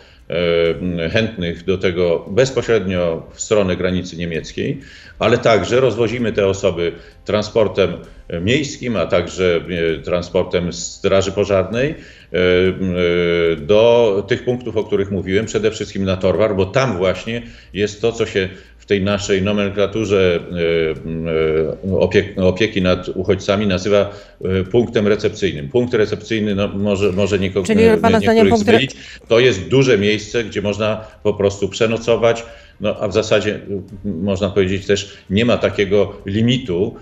chętnych 1.12 1.66
do 1.66 1.78
tego 1.78 2.26
bezpośrednio 2.30 3.28
w 3.34 3.42
stronę 3.42 3.76
granicy 3.76 4.18
niemieckiej, 4.18 4.80
ale 5.20 5.38
także 5.38 5.80
rozwozimy 5.80 6.34
te 6.34 6.48
osoby 6.48 6.92
transportem 7.26 7.94
e, 8.28 8.40
miejskim, 8.40 8.96
a 8.96 9.06
także 9.06 9.62
e, 9.96 10.00
transportem 10.00 10.74
Straży 10.74 11.32
Pożarnej 11.32 11.90
e, 11.90 11.96
e, 12.38 13.56
do 13.56 14.26
tych 14.28 14.46
punktów, 14.46 14.78
o 14.78 14.84
których 14.84 15.12
mówiłem, 15.12 15.46
przede 15.46 15.72
wszystkim 15.72 16.06
na 16.06 16.18
Torwar, 16.18 16.56
bo 16.56 16.66
tam 16.66 16.98
właśnie 16.98 17.42
jest 17.74 18.02
to, 18.02 18.12
co 18.12 18.26
się 18.26 18.50
tej 18.90 19.02
naszej 19.02 19.42
nomenklaturze 19.42 20.40
e, 20.40 21.90
e, 21.92 21.96
opiek- 21.96 22.42
opieki 22.42 22.82
nad 22.82 23.10
uchodźcami 23.10 23.68
nazywa 23.68 24.12
e, 24.46 24.64
punktem 24.64 25.08
recepcyjnym. 25.08 25.70
Punkt 25.70 25.94
recepcyjny 25.94 26.56
no, 26.56 26.68
może, 26.68 27.12
może 27.12 27.40
nikogo, 27.40 27.68
Czyli 27.68 27.84
pana 28.02 28.20
zdaniem 28.20 28.46
niektórych 28.46 28.68
re- 28.68 28.78
zmylić. 28.78 28.92
To 29.28 29.40
jest 29.40 29.68
duże 29.68 29.98
miejsce, 29.98 30.44
gdzie 30.44 30.62
można 30.62 31.04
po 31.24 31.34
prostu 31.34 31.70
przenocować, 31.70 32.46
no 32.82 32.96
a 33.00 33.08
w 33.08 33.14
zasadzie 33.14 33.60
można 34.06 34.50
powiedzieć 34.50 34.86
też 34.88 35.18
nie 35.30 35.46
ma 35.46 35.58
takiego 35.58 36.14
limitu 36.26 36.96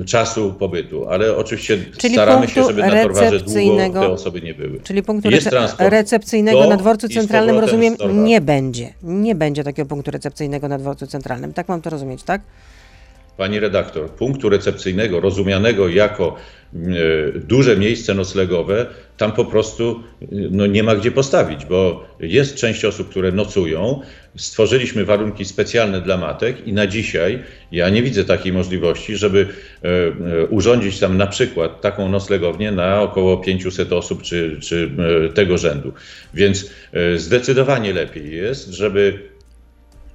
e, 0.00 0.04
czasu 0.04 0.54
pobytu, 0.58 1.08
ale 1.08 1.36
oczywiście 1.36 1.78
Czyli 1.98 2.14
staramy 2.14 2.48
się, 2.48 2.64
żeby 2.64 2.80
na 2.82 3.02
Torwarze 3.02 3.40
długo 3.40 3.90
te 3.92 4.08
osoby 4.08 4.40
nie 4.40 4.54
były. 4.54 4.80
Czyli 4.80 5.02
punktu 5.02 5.30
Jest 5.30 5.46
rece- 5.46 5.88
recepcyjnego 5.88 6.66
na 6.66 6.76
dworcu 6.76 7.08
centralnym, 7.08 7.58
rozumiem, 7.58 7.96
nie 8.12 8.40
będzie. 8.40 8.94
Nie 9.02 9.34
będzie 9.34 9.64
takiego 9.64 9.88
punktu 9.88 10.10
recepcyjnego 10.10 10.68
na 10.68 10.78
dworcu 10.78 11.06
centralnym. 11.06 11.52
Tak 11.52 11.68
mam 11.68 11.82
to 11.82 11.90
rozumieć, 11.90 12.22
tak? 12.22 12.40
Pani 13.36 13.60
redaktor, 13.60 14.10
punktu 14.10 14.48
recepcyjnego, 14.48 15.20
rozumianego 15.20 15.88
jako 15.88 16.36
e, 16.74 16.78
duże 17.34 17.76
miejsce 17.76 18.14
noclegowe, 18.14 18.86
tam 19.16 19.32
po 19.32 19.44
prostu 19.44 20.02
e, 20.22 20.26
no, 20.30 20.66
nie 20.66 20.82
ma 20.82 20.96
gdzie 20.96 21.12
postawić, 21.12 21.64
bo 21.64 22.08
jest 22.20 22.54
część 22.56 22.84
osób, 22.84 23.08
które 23.08 23.32
nocują. 23.32 24.00
Stworzyliśmy 24.36 25.04
warunki 25.04 25.44
specjalne 25.44 26.00
dla 26.00 26.16
matek 26.16 26.66
i 26.66 26.72
na 26.72 26.86
dzisiaj 26.86 27.42
ja 27.72 27.88
nie 27.88 28.02
widzę 28.02 28.24
takiej 28.24 28.52
możliwości, 28.52 29.16
żeby 29.16 29.46
e, 29.82 30.46
urządzić 30.46 31.00
tam 31.00 31.16
na 31.16 31.26
przykład 31.26 31.80
taką 31.80 32.08
noclegownię 32.08 32.72
na 32.72 33.02
około 33.02 33.36
500 33.36 33.92
osób 33.92 34.22
czy, 34.22 34.56
czy 34.60 34.90
tego 35.34 35.58
rzędu. 35.58 35.92
Więc 36.34 36.70
zdecydowanie 37.16 37.92
lepiej 37.92 38.36
jest, 38.36 38.68
żeby 38.68 39.31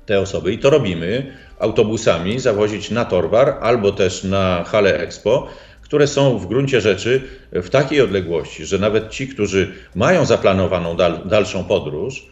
te 0.08 0.20
osoby, 0.20 0.54
i 0.54 0.60
to 0.60 0.70
robimy, 0.70 1.34
autobusami 1.60 2.40
zawozić 2.40 2.92
na 2.92 3.06
Torwar 3.06 3.58
albo 3.62 3.92
też 3.92 4.24
na 4.24 4.64
Hale 4.64 5.00
Expo, 5.00 5.48
które 5.82 6.08
są 6.08 6.38
w 6.38 6.48
gruncie 6.48 6.82
rzeczy 6.82 7.22
w 7.52 7.70
takiej 7.70 8.02
odległości, 8.02 8.66
że 8.66 8.80
nawet 8.80 9.10
ci, 9.10 9.28
którzy 9.28 9.74
mają 9.96 10.26
zaplanowaną 10.26 10.96
dal, 10.96 11.20
dalszą 11.26 11.64
podróż, 11.64 12.26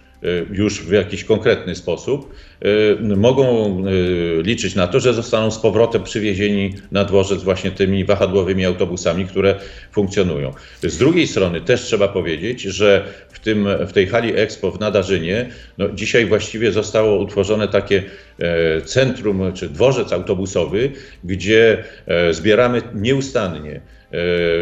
już 0.51 0.81
w 0.81 0.91
jakiś 0.91 1.23
konkretny 1.23 1.75
sposób, 1.75 2.33
y, 2.65 3.15
mogą 3.17 3.77
y, 3.87 4.41
liczyć 4.43 4.75
na 4.75 4.87
to, 4.87 4.99
że 4.99 5.13
zostaną 5.13 5.51
z 5.51 5.59
powrotem 5.59 6.03
przywiezieni 6.03 6.73
na 6.91 7.05
dworzec 7.05 7.43
właśnie 7.43 7.71
tymi 7.71 8.05
wahadłowymi 8.05 8.65
autobusami, 8.65 9.25
które 9.25 9.55
funkcjonują. 9.91 10.53
Z 10.83 10.97
drugiej 10.97 11.27
strony 11.27 11.61
też 11.61 11.81
trzeba 11.81 12.07
powiedzieć, 12.07 12.61
że 12.61 13.07
w, 13.29 13.39
tym, 13.39 13.67
w 13.87 13.93
tej 13.93 14.07
hali 14.07 14.37
Expo 14.37 14.71
w 14.71 14.79
Nadarzynie 14.79 15.49
no, 15.77 15.89
dzisiaj 15.89 16.25
właściwie 16.25 16.71
zostało 16.71 17.19
utworzone 17.19 17.67
takie 17.67 18.03
e, 18.39 18.81
centrum 18.81 19.53
czy 19.53 19.69
dworzec 19.69 20.13
autobusowy, 20.13 20.91
gdzie 21.23 21.83
e, 22.07 22.33
zbieramy 22.33 22.81
nieustannie 22.93 23.81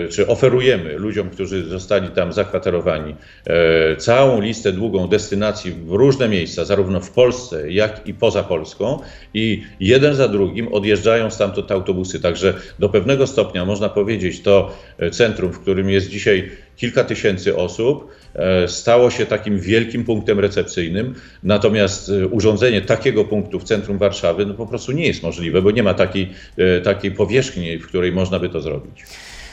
czy 0.09 0.27
oferujemy 0.27 0.97
ludziom, 0.97 1.29
którzy 1.29 1.63
zostali 1.63 2.09
tam 2.09 2.33
zakwaterowani, 2.33 3.15
e, 3.45 3.95
całą 3.95 4.41
listę 4.41 4.71
długą 4.71 5.07
destynacji 5.07 5.71
w 5.71 5.91
różne 5.91 6.29
miejsca, 6.29 6.65
zarówno 6.65 7.00
w 7.00 7.12
Polsce, 7.12 7.71
jak 7.71 8.07
i 8.07 8.13
poza 8.13 8.43
Polską 8.43 9.00
i 9.33 9.63
jeden 9.79 10.15
za 10.15 10.27
drugim 10.27 10.67
odjeżdżają 10.67 11.29
stamtąd 11.29 11.71
autobusy. 11.71 12.19
Także 12.19 12.53
do 12.79 12.89
pewnego 12.89 13.27
stopnia 13.27 13.65
można 13.65 13.89
powiedzieć, 13.89 14.41
to 14.41 14.75
e, 14.97 15.09
centrum, 15.09 15.51
w 15.51 15.59
którym 15.59 15.89
jest 15.89 16.09
dzisiaj 16.09 16.51
kilka 16.75 17.03
tysięcy 17.03 17.57
osób, 17.57 18.11
e, 18.35 18.67
stało 18.67 19.09
się 19.09 19.25
takim 19.25 19.59
wielkim 19.59 20.03
punktem 20.03 20.39
recepcyjnym. 20.39 21.15
Natomiast 21.43 22.09
e, 22.09 22.27
urządzenie 22.27 22.81
takiego 22.81 23.25
punktu 23.25 23.59
w 23.59 23.63
centrum 23.63 23.97
Warszawy 23.97 24.45
no 24.45 24.53
po 24.53 24.67
prostu 24.67 24.91
nie 24.91 25.07
jest 25.07 25.23
możliwe, 25.23 25.61
bo 25.61 25.71
nie 25.71 25.83
ma 25.83 25.93
takiej, 25.93 26.29
e, 26.57 26.81
takiej 26.81 27.11
powierzchni, 27.11 27.77
w 27.77 27.87
której 27.87 28.11
można 28.11 28.39
by 28.39 28.49
to 28.49 28.61
zrobić. 28.61 29.03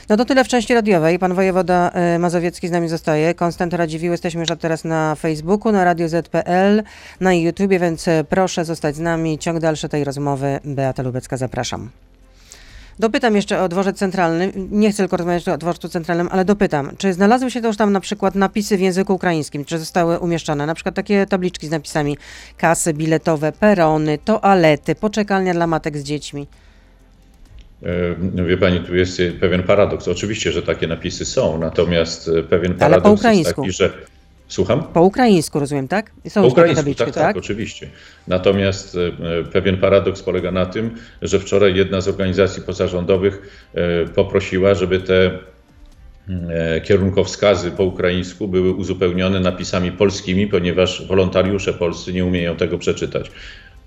No 0.09 0.17
to 0.17 0.25
tyle 0.25 0.45
w 0.45 0.49
części 0.49 0.75
radiowej. 0.75 1.19
Pan 1.19 1.35
wojewoda 1.35 1.93
Mazowiecki 2.19 2.69
z 2.69 2.71
nami 2.71 2.89
zostaje. 2.89 3.35
Konstanty 3.35 3.77
Radziwiłł, 3.77 4.13
jesteśmy 4.13 4.41
już 4.41 4.51
od 4.51 4.61
teraz 4.61 4.85
na 4.85 5.15
Facebooku, 5.15 5.73
na 5.73 5.85
Radio 5.85 6.09
ZPL, 6.09 6.83
na 7.21 7.35
YouTubie, 7.35 7.79
więc 7.79 8.07
proszę 8.29 8.65
zostać 8.65 8.97
z 8.97 9.01
nami. 9.01 9.39
Ciąg 9.39 9.59
dalszy 9.59 9.89
tej 9.89 10.05
rozmowy. 10.05 10.59
Beata 10.65 11.03
Lubecka, 11.03 11.37
zapraszam. 11.37 11.91
Dopytam 12.99 13.37
jeszcze 13.37 13.63
o 13.63 13.69
dworzec 13.69 13.97
centralny. 13.97 14.53
Nie 14.71 14.91
chcę 14.91 15.03
tylko 15.03 15.17
rozmawiać 15.17 15.49
o 15.49 15.59
dworcu 15.59 15.89
centralnym, 15.89 16.29
ale 16.31 16.45
dopytam. 16.45 16.91
Czy 16.99 17.13
znalazły 17.13 17.51
się 17.51 17.61
też 17.61 17.77
tam 17.77 17.93
na 17.93 18.01
przykład 18.01 18.35
napisy 18.35 18.77
w 18.77 18.81
języku 18.81 19.15
ukraińskim? 19.15 19.65
Czy 19.65 19.79
zostały 19.79 20.19
umieszczone? 20.19 20.67
Na 20.67 20.75
przykład 20.75 20.95
takie 20.95 21.27
tabliczki 21.27 21.67
z 21.67 21.71
napisami 21.71 22.17
kasy 22.57 22.95
biletowe, 22.95 23.53
perony, 23.53 24.19
toalety, 24.25 24.95
poczekalnia 24.95 25.55
dla 25.55 25.67
matek 25.67 25.99
z 25.99 26.03
dziećmi. 26.03 26.47
E, 27.83 28.45
Wie 28.47 28.57
pani, 28.57 28.81
tu 28.81 28.97
jest 28.97 29.23
pewien 29.41 29.63
paradoks. 29.63 30.09
Oczywiście, 30.09 30.53
że 30.53 30.63
takie 30.63 30.87
napisy 30.87 31.25
są, 31.25 31.59
natomiast 31.59 32.29
e, 32.29 32.43
pewien 32.43 32.75
paradoks 32.75 33.25
jest 33.25 33.57
taki, 33.57 33.73
że. 33.73 33.91
Słucham? 34.51 34.83
Po 34.83 35.03
ukraińsku 35.03 35.61
rozumiem, 35.61 35.89
tak? 35.89 36.11
Są 36.29 36.43
Po 36.43 36.49
ukraińsku, 36.49 36.77
tabliczki, 36.77 37.05
tak, 37.05 37.15
tak? 37.15 37.23
tak, 37.23 37.37
oczywiście. 37.37 37.89
Natomiast 38.29 38.97
e, 38.97 39.45
pewien 39.45 39.77
paradoks 39.77 40.23
polega 40.23 40.51
na 40.51 40.67
tym, 40.67 40.95
że 41.23 41.39
wczoraj 41.41 41.75
jedna 41.75 42.01
z 42.01 42.09
organizacji 42.09 42.63
pozarządowych 42.63 43.67
e, 43.75 44.05
poprosiła, 44.05 44.75
żeby 44.75 45.01
te 45.01 45.39
e, 46.29 46.81
kierunkowskazy 46.81 47.71
po 47.71 47.85
ukraińsku 47.85 48.49
były 48.49 48.73
uzupełnione 48.73 49.41
napisami 49.41 49.93
polskimi, 49.93 50.47
ponieważ 50.47 51.07
wolontariusze 51.07 51.73
polscy 51.73 52.13
nie 52.13 52.25
umieją 52.25 52.57
tego 52.57 52.79
przeczytać. 52.79 53.31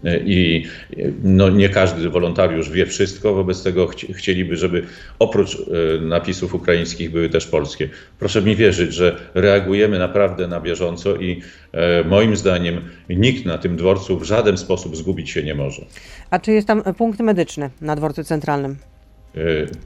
E, 0.04 0.20
I 0.26 0.66
e, 0.98 1.12
no, 1.24 1.50
nie 1.50 1.70
każdy 1.70 2.10
wolontariusz 2.10 2.70
wie 2.70 2.86
wszystko, 2.86 3.34
wobec 3.34 3.64
tego 3.64 3.88
chci- 3.88 4.14
chcieliby, 4.14 4.58
żeby 4.58 4.84
oprócz 5.20 5.56
e, 5.56 6.02
napisów 6.02 6.56
ukraińskich 6.56 7.12
były 7.12 7.30
też 7.30 7.48
polskie. 7.48 7.90
Proszę 8.20 8.42
mi 8.42 8.56
wierzyć, 8.56 8.94
że 8.94 9.16
reagujemy 9.34 10.00
naprawdę 10.00 10.48
na 10.48 10.60
bieżąco 10.62 11.16
i 11.16 11.42
e, 11.72 12.04
moim 12.04 12.36
zdaniem 12.36 12.82
nikt 13.10 13.46
na 13.46 13.58
tym 13.58 13.76
dworcu 13.76 14.20
w 14.20 14.24
żaden 14.24 14.58
sposób 14.58 14.96
zgubić 14.96 15.30
się 15.30 15.44
nie 15.44 15.56
może. 15.56 15.86
A 16.30 16.40
czy 16.40 16.52
jest 16.52 16.68
tam 16.68 16.84
punkt 16.98 17.20
medyczny 17.20 17.70
na 17.82 17.96
dworcu 17.96 18.24
centralnym? 18.24 18.76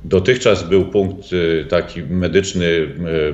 Dotychczas 0.05 0.69
był 0.69 0.85
punkt 0.85 1.25
taki 1.69 2.03
medyczny, 2.03 2.87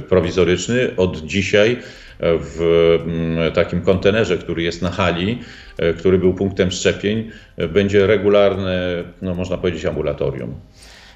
prowizoryczny. 0.10 0.96
Od 0.98 1.26
dzisiaj 1.26 1.78
w 2.26 2.60
mm, 3.06 3.52
takim 3.52 3.82
kontenerze, 3.82 4.38
który 4.38 4.64
jest 4.64 4.82
na 4.82 4.90
hali, 4.90 5.40
e, 5.78 5.94
który 5.94 6.18
był 6.18 6.34
punktem 6.34 6.72
szczepień, 6.72 7.32
e, 7.58 7.68
będzie 7.68 8.08
regularne, 8.08 9.04
no 9.22 9.36
można 9.36 9.58
powiedzieć, 9.58 9.86
ambulatorium. 9.86 10.54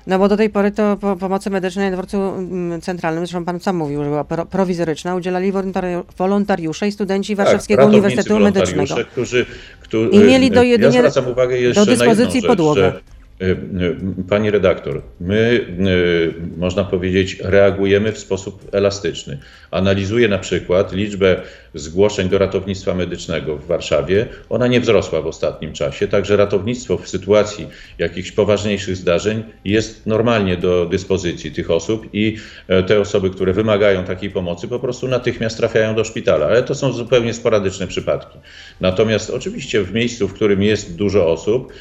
No 0.07 0.19
bo 0.19 0.27
do 0.27 0.37
tej 0.37 0.49
pory 0.49 0.71
to 0.71 0.97
po, 1.01 1.15
pomocy 1.15 1.49
medycznej 1.49 1.89
na 1.91 1.97
dworcu 1.97 2.17
mm, 2.17 2.81
centralnym, 2.81 3.25
zresztą 3.25 3.45
pan 3.45 3.59
sam 3.59 3.75
mówił, 3.75 4.03
że 4.03 4.09
była 4.09 4.23
pro, 4.23 4.45
prowizoryczna, 4.45 5.15
udzielali 5.15 5.53
wolontari- 5.53 6.03
wolontariusze 6.17 6.87
i 6.87 6.91
studenci 6.91 7.35
Warszawskiego 7.35 7.81
Tak, 7.81 7.89
Uniwersytetu 7.91 8.39
Medycznego. 8.39 8.95
Którzy, 9.11 9.45
którzy, 9.81 10.09
I 10.09 10.19
mieli 10.19 10.51
do 10.51 10.63
jedynie- 10.63 10.95
ja 10.95 11.09
zwracam 11.09 11.31
uwagę 11.31 11.57
jeszcze 11.57 11.85
do 11.85 11.91
dyspozycji 11.91 12.41
na 12.41 12.73
rzecz, 12.73 12.95
y, 13.41 13.45
y, 13.45 14.23
Pani 14.29 14.51
redaktor, 14.51 15.01
my, 15.19 15.65
y, 15.87 16.57
można 16.57 16.83
powiedzieć, 16.83 17.37
reagujemy 17.43 18.11
w 18.11 18.17
sposób 18.17 18.69
elastyczny. 18.71 19.37
Analizuję 19.71 20.27
na 20.27 20.37
przykład 20.37 20.93
liczbę 20.93 21.41
zgłoszeń 21.73 22.29
do 22.29 22.37
ratownictwa 22.37 22.93
medycznego 22.95 23.57
w 23.57 23.65
Warszawie. 23.65 24.25
Ona 24.49 24.67
nie 24.67 24.81
wzrosła 24.81 25.21
w 25.21 25.27
ostatnim 25.27 25.73
czasie, 25.73 26.07
także 26.07 26.37
ratownictwo 26.37 26.97
w 26.97 27.09
sytuacji 27.09 27.67
jakichś 27.97 28.31
poważniejszych 28.31 28.95
zdarzeń 28.95 29.43
jest 29.65 30.05
normalnie 30.05 30.57
do 30.57 30.85
dyspozycji 30.85 31.51
tych 31.51 31.71
osób 31.71 32.07
i 32.13 32.37
e, 32.67 32.83
te 32.83 32.99
osoby, 32.99 33.29
które 33.29 33.53
wymagają 33.53 34.03
takiej 34.03 34.29
pomocy, 34.29 34.67
po 34.67 34.79
prostu 34.79 35.07
natychmiast 35.07 35.57
trafiają 35.57 35.95
do 35.95 36.03
szpitala, 36.03 36.45
ale 36.45 36.63
to 36.63 36.75
są 36.75 36.93
zupełnie 36.93 37.33
sporadyczne 37.33 37.87
przypadki. 37.87 38.37
Natomiast 38.81 39.29
oczywiście 39.29 39.83
w 39.83 39.93
miejscu, 39.93 40.27
w 40.27 40.33
którym 40.33 40.63
jest 40.63 40.95
dużo 40.95 41.31
osób, 41.31 41.73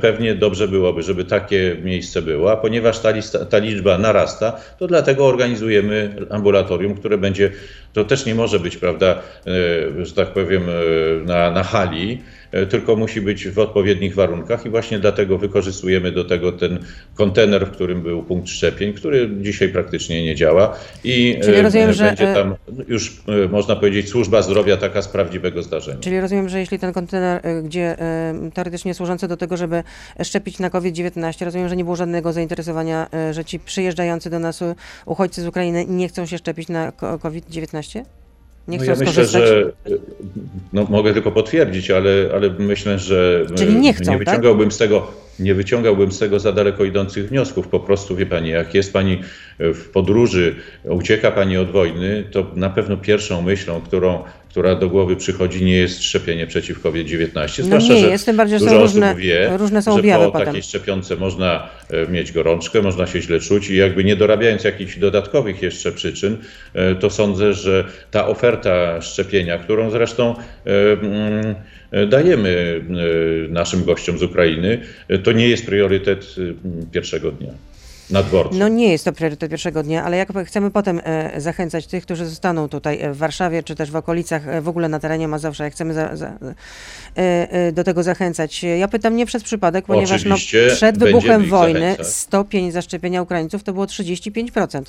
pewnie 0.00 0.34
dobrze 0.34 0.68
byłoby, 0.68 1.02
żeby 1.02 1.24
takie 1.24 1.76
miejsce 1.82 2.22
było, 2.22 2.52
a 2.52 2.56
ponieważ 2.56 2.98
ta, 2.98 3.10
lista, 3.10 3.44
ta 3.44 3.58
liczba 3.58 3.98
narasta, 3.98 4.60
to 4.78 4.86
dlatego 4.86 5.26
organizujemy 5.26 6.14
ambulatorium, 6.30 6.94
które 6.94 7.18
będzie, 7.18 7.50
to 7.92 8.04
też 8.04 8.26
nie 8.26 8.34
może 8.34 8.60
być, 8.60 8.76
prawda, 8.76 9.22
e, 10.00 10.04
że 10.06 10.14
tak 10.14 10.28
powiem, 10.28 10.62
e, 10.68 11.24
na, 11.24 11.50
na 11.50 11.62
hali, 11.62 12.22
e, 12.52 12.66
tylko 12.66 12.96
musi 12.96 13.20
być 13.20 13.48
w 13.48 13.58
odpowiednich 13.58 14.14
warunkach 14.14 14.66
i 14.66 14.70
właśnie 14.70 14.98
dlatego 14.98 15.38
wykorzystujemy 15.38 16.12
do 16.12 16.24
tego 16.24 16.52
ten 16.52 16.78
kontener, 17.14 17.66
w 17.66 17.70
którym 17.70 18.02
był 18.02 18.22
punkt 18.22 18.48
szczepień, 18.48 18.92
który 18.92 19.30
dzisiaj 19.40 19.68
praktycznie 19.68 20.24
nie 20.24 20.34
działa 20.34 20.76
i 21.04 21.38
Czyli 21.42 21.56
e, 21.56 21.62
rozumiem, 21.62 21.92
że, 21.92 22.04
będzie 22.04 22.30
e, 22.30 22.34
tam 22.34 22.54
już, 22.88 23.22
e, 23.44 23.48
można 23.48 23.76
powiedzieć, 23.76 24.08
służba 24.08 24.42
zdrowia 24.42 24.76
taka 24.76 25.02
z 25.02 25.08
prawdziwego 25.08 25.62
zdarzenia. 25.62 25.98
Czyli 26.00 26.20
rozumiem, 26.20 26.48
że 26.48 26.60
jeśli 26.60 26.78
ten 26.78 26.92
kontener, 26.92 27.42
gdzie 27.64 27.96
teoretycznie 28.54 28.94
służący 28.94 29.28
do 29.28 29.36
tego, 29.36 29.55
żeby 29.56 29.82
szczepić 30.22 30.58
na 30.58 30.70
COVID-19, 30.70 31.44
rozumiem, 31.44 31.68
że 31.68 31.76
nie 31.76 31.84
było 31.84 31.96
żadnego 31.96 32.32
zainteresowania, 32.32 33.06
y, 33.30 33.34
że 33.34 33.44
ci 33.44 33.58
przyjeżdżający 33.58 34.30
do 34.30 34.38
nas 34.38 34.60
uchodźcy 35.06 35.42
z 35.42 35.46
Ukrainy 35.46 35.84
nie 35.88 36.08
chcą 36.08 36.26
się 36.26 36.38
szczepić 36.38 36.68
na 36.68 36.92
ko- 36.92 37.18
COVID-19? 37.18 38.02
Nie 38.68 38.78
No 38.78 38.82
chcą 38.84 38.92
ja 38.92 38.96
myślę, 38.98 39.12
skorzystać? 39.12 39.42
że 39.48 39.72
no, 40.72 40.86
mogę 40.90 41.12
tylko 41.14 41.32
potwierdzić, 41.32 41.90
ale, 41.90 42.10
ale 42.34 42.50
myślę, 42.58 42.98
że 42.98 43.46
Czyli 43.56 43.74
nie 43.76 43.94
chcą, 43.94 44.04
tak? 44.04 44.18
wyciągałbym 44.18 44.72
z 44.72 44.78
tego, 44.78 45.06
nie 45.38 45.54
wyciągałbym 45.54 46.12
z 46.12 46.18
tego 46.18 46.40
za 46.40 46.52
daleko 46.52 46.84
idących 46.84 47.28
wniosków. 47.28 47.68
Po 47.68 47.80
prostu 47.80 48.16
wie 48.16 48.26
pani, 48.26 48.48
jak 48.50 48.74
jest 48.74 48.92
pani 48.92 49.22
w 49.58 49.88
podróży, 49.92 50.56
ucieka 50.84 51.30
pani 51.30 51.56
od 51.56 51.70
wojny, 51.70 52.24
to 52.32 52.46
na 52.54 52.70
pewno 52.70 52.96
pierwszą 52.96 53.42
myślą, 53.42 53.80
którą, 53.80 54.22
która 54.56 54.74
do 54.74 54.88
głowy 54.88 55.16
przychodzi, 55.16 55.64
nie 55.64 55.76
jest 55.76 56.02
szczepienie 56.02 56.46
przeciw 56.46 56.80
COVID-19. 56.80 57.58
No 57.58 57.64
Zwłaszcza, 57.64 57.94
nie 57.94 58.00
że 58.00 58.08
jest, 58.08 58.26
tym 58.26 58.36
bardziej, 58.36 58.58
że 58.58 58.64
są 58.64 58.78
różne- 58.80 59.14
wie, 59.14 59.50
różne 59.56 59.82
są 59.82 59.92
że 59.92 59.98
objawy 59.98 60.24
po 60.24 60.32
potem. 60.32 60.46
takiej 60.46 60.62
szczepionce 60.62 61.16
można 61.16 61.68
e, 61.90 62.06
mieć 62.12 62.32
gorączkę, 62.32 62.82
można 62.82 63.06
się 63.06 63.22
źle 63.22 63.40
czuć 63.40 63.70
i 63.70 63.76
jakby 63.76 64.04
nie 64.04 64.16
dorabiając 64.16 64.64
jakichś 64.64 64.98
dodatkowych 64.98 65.62
jeszcze 65.62 65.92
przyczyn, 65.92 66.36
e, 66.74 66.94
to 66.94 67.10
sądzę, 67.10 67.52
że 67.52 67.84
ta 68.10 68.28
oferta 68.28 69.02
szczepienia, 69.02 69.58
którą 69.58 69.90
zresztą 69.90 70.34
e, 71.92 72.06
dajemy 72.06 72.80
naszym 73.50 73.84
gościom 73.84 74.18
z 74.18 74.22
Ukrainy, 74.22 74.80
to 75.24 75.32
nie 75.32 75.48
jest 75.48 75.66
priorytet 75.66 76.36
pierwszego 76.92 77.32
dnia 77.32 77.52
na 78.10 78.22
dworcu. 78.22 78.58
No 78.58 78.68
nie 78.68 78.92
jest 78.92 79.04
to 79.04 79.12
priorytet 79.12 79.50
pierwszego 79.50 79.82
dnia, 79.82 80.04
ale 80.04 80.16
jak 80.16 80.28
chcemy 80.46 80.70
potem 80.70 81.00
e, 81.04 81.40
zachęcać 81.40 81.86
tych, 81.86 82.02
którzy 82.04 82.26
zostaną 82.26 82.68
tutaj 82.68 83.02
e, 83.02 83.12
w 83.12 83.16
Warszawie, 83.16 83.62
czy 83.62 83.74
też 83.74 83.90
w 83.90 83.96
okolicach, 83.96 84.48
e, 84.48 84.60
w 84.60 84.68
ogóle 84.68 84.88
na 84.88 85.00
terenie 85.00 85.28
Mazowsza, 85.28 85.64
jak 85.64 85.72
chcemy 85.72 85.94
za, 85.94 86.16
za, 86.16 86.38
do 87.72 87.84
tego 87.84 88.02
zachęcać. 88.02 88.62
Ja 88.62 88.88
pytam 88.88 89.16
nie 89.16 89.26
przez 89.26 89.42
przypadek, 89.42 89.84
ponieważ 89.84 90.24
no, 90.24 90.36
przed 90.76 90.98
wybuchem 90.98 91.44
wojny 91.44 91.80
zachęcać. 91.80 92.06
stopień 92.06 92.72
zaszczepienia 92.72 93.22
Ukraińców 93.22 93.62
to 93.62 93.72
było 93.72 93.84
35%. 93.86 94.82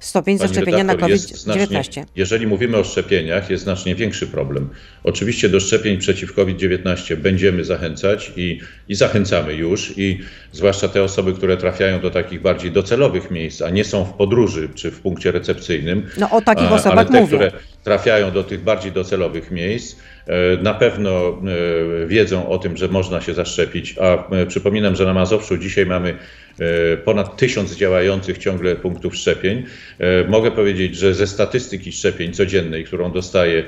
Stopień 0.00 0.38
Pani 0.38 0.48
zaszczepienia 0.48 0.84
na 0.84 0.92
redaktor, 0.92 1.10
jest 1.10 1.46
COVID-19. 1.46 1.66
znacznie- 1.66 2.04
Jeżeli 2.16 2.46
mówimy 2.46 2.76
o 2.76 2.84
szczepieniach, 2.84 3.50
jest 3.50 3.64
znacznie 3.64 3.94
większy 3.94 4.26
problem. 4.26 4.70
Oczywiście 5.04 5.48
do 5.48 5.60
szczepień 5.60 5.98
przeciw 5.98 6.34
COVID-19 6.34 7.16
będziemy 7.16 7.64
zachęcać 7.64 8.32
i, 8.36 8.60
i 8.88 8.94
zachęcamy 8.94 9.54
już, 9.54 9.98
i 9.98 10.20
zwłaszcza 10.52 10.88
te 10.88 11.02
osoby, 11.02 11.32
które 11.32 11.56
trafiają 11.56 12.00
do 12.00 12.10
takich 12.10 12.42
bardziej 12.42 12.63
docelowych 12.70 13.30
miejsc, 13.30 13.62
a 13.62 13.70
nie 13.70 13.84
są 13.84 14.04
w 14.04 14.12
podróży 14.12 14.68
czy 14.74 14.90
w 14.90 15.00
punkcie 15.00 15.32
recepcyjnym. 15.32 16.06
No 16.18 16.30
o 16.30 16.40
takich 16.40 16.72
osobach 16.72 16.98
ale 16.98 17.08
te, 17.08 17.20
mówię. 17.20 17.36
które 17.36 17.52
trafiają 17.84 18.30
do 18.30 18.44
tych 18.44 18.60
bardziej 18.60 18.92
docelowych 18.92 19.50
miejsc, 19.50 19.96
e, 20.26 20.56
na 20.62 20.74
pewno 20.74 21.28
e, 22.02 22.06
wiedzą 22.06 22.48
o 22.48 22.58
tym, 22.58 22.76
że 22.76 22.88
można 22.88 23.20
się 23.20 23.34
zaszczepić. 23.34 23.94
A 24.00 24.30
e, 24.34 24.46
przypominam, 24.46 24.96
że 24.96 25.04
na 25.04 25.14
Mazowszu 25.14 25.58
dzisiaj 25.58 25.86
mamy 25.86 26.14
ponad 27.04 27.36
tysiąc 27.36 27.76
działających 27.76 28.38
ciągle 28.38 28.76
punktów 28.76 29.16
szczepień. 29.16 29.64
Mogę 30.28 30.50
powiedzieć, 30.50 30.96
że 30.96 31.14
ze 31.14 31.26
statystyki 31.26 31.92
szczepień 31.92 32.32
codziennej, 32.32 32.84
którą 32.84 33.12
dostaję, 33.12 33.64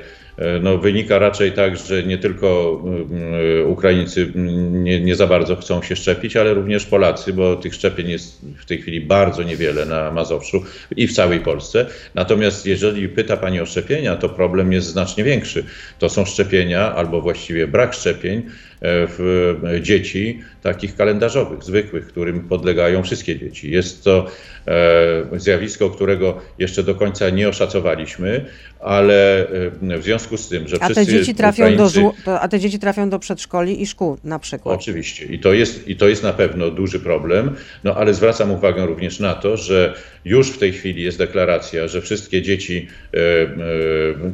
no, 0.63 0.79
wynika 0.79 1.19
raczej 1.19 1.53
tak, 1.53 1.77
że 1.77 2.03
nie 2.03 2.19
tylko 2.19 2.81
mm, 2.85 3.71
Ukraińcy 3.71 4.33
mm, 4.35 4.85
nie, 4.85 5.01
nie 5.01 5.17
za 5.17 5.27
bardzo 5.27 5.57
chcą 5.57 5.83
się 5.83 5.97
szczepić, 5.97 6.37
ale 6.37 6.55
również 6.55 6.87
Polacy, 6.87 7.33
bo 7.33 7.57
tych 7.57 7.75
szczepień 7.75 8.09
jest 8.09 8.41
w 8.59 8.65
tej 8.65 8.79
chwili 8.79 9.01
bardzo 9.01 9.43
niewiele 9.43 9.87
na 9.87 10.11
Mazowszu 10.11 10.63
i 10.97 11.07
w 11.07 11.13
całej 11.13 11.41
Polsce. 11.41 11.87
Natomiast 12.15 12.67
jeżeli 12.67 13.09
pyta 13.09 13.37
Pani 13.37 13.61
o 13.61 13.67
szczepienia, 13.67 14.17
to 14.17 14.29
problem 14.29 14.73
jest 14.73 14.87
znacznie 14.87 15.25
większy. 15.25 15.65
To 15.99 16.09
są 16.09 16.25
szczepienia, 16.25 16.95
albo 16.95 17.21
właściwie 17.21 17.67
brak 17.67 17.95
szczepień 17.95 18.39
e, 18.39 18.76
w 18.87 19.55
e, 19.77 19.81
dzieci 19.83 20.41
takich 20.63 20.97
kalendarzowych, 20.97 21.65
zwykłych, 21.65 22.07
którym 22.07 22.41
podlegają 22.41 23.03
wszystkie 23.03 23.39
dzieci. 23.39 23.71
Jest 23.71 24.05
to 24.05 24.27
e, 24.67 25.39
zjawisko, 25.39 25.91
którego 25.91 26.41
jeszcze 26.59 26.83
do 26.83 26.95
końca 26.95 27.31
nie 27.31 27.49
oszacowaliśmy, 27.49 28.45
ale 28.81 29.49
e, 29.83 29.99
w 29.99 30.03
związku 30.03 30.37
z 30.37 30.49
tym, 30.49 30.69
że 30.69 30.77
A 30.77 30.89
te 30.89 30.95
wszyscy 30.95 31.13
dzieci 31.13 31.35
trafią 31.35 31.77
do 31.77 31.87
Ukraińcy- 31.87 32.25
to- 32.25 32.41
a 32.41 32.49
te 32.49 32.61
dzieci 32.61 32.79
trafią 32.79 33.11
do 33.11 33.19
przedszkoli 33.19 33.83
i 33.83 33.87
szkół 33.87 34.19
na 34.25 34.39
przykład. 34.39 34.81
Oczywiście 34.81 35.25
i 35.25 35.39
to, 35.39 35.53
jest, 35.53 35.89
i 35.89 35.97
to 35.97 36.09
jest 36.09 36.23
na 36.23 36.33
pewno 36.33 36.71
duży 36.71 37.01
problem, 37.01 37.57
no 37.85 37.95
ale 37.95 38.15
zwracam 38.15 38.51
uwagę 38.51 38.87
również 38.87 39.21
na 39.21 39.35
to, 39.35 39.57
że 39.57 39.95
już 40.25 40.51
w 40.51 40.59
tej 40.59 40.73
chwili 40.73 41.03
jest 41.03 41.19
deklaracja, 41.19 41.89
że 41.89 42.01
wszystkie 42.01 42.43
dzieci, 42.43 42.89
e, 43.15 43.19
e, 43.19 43.51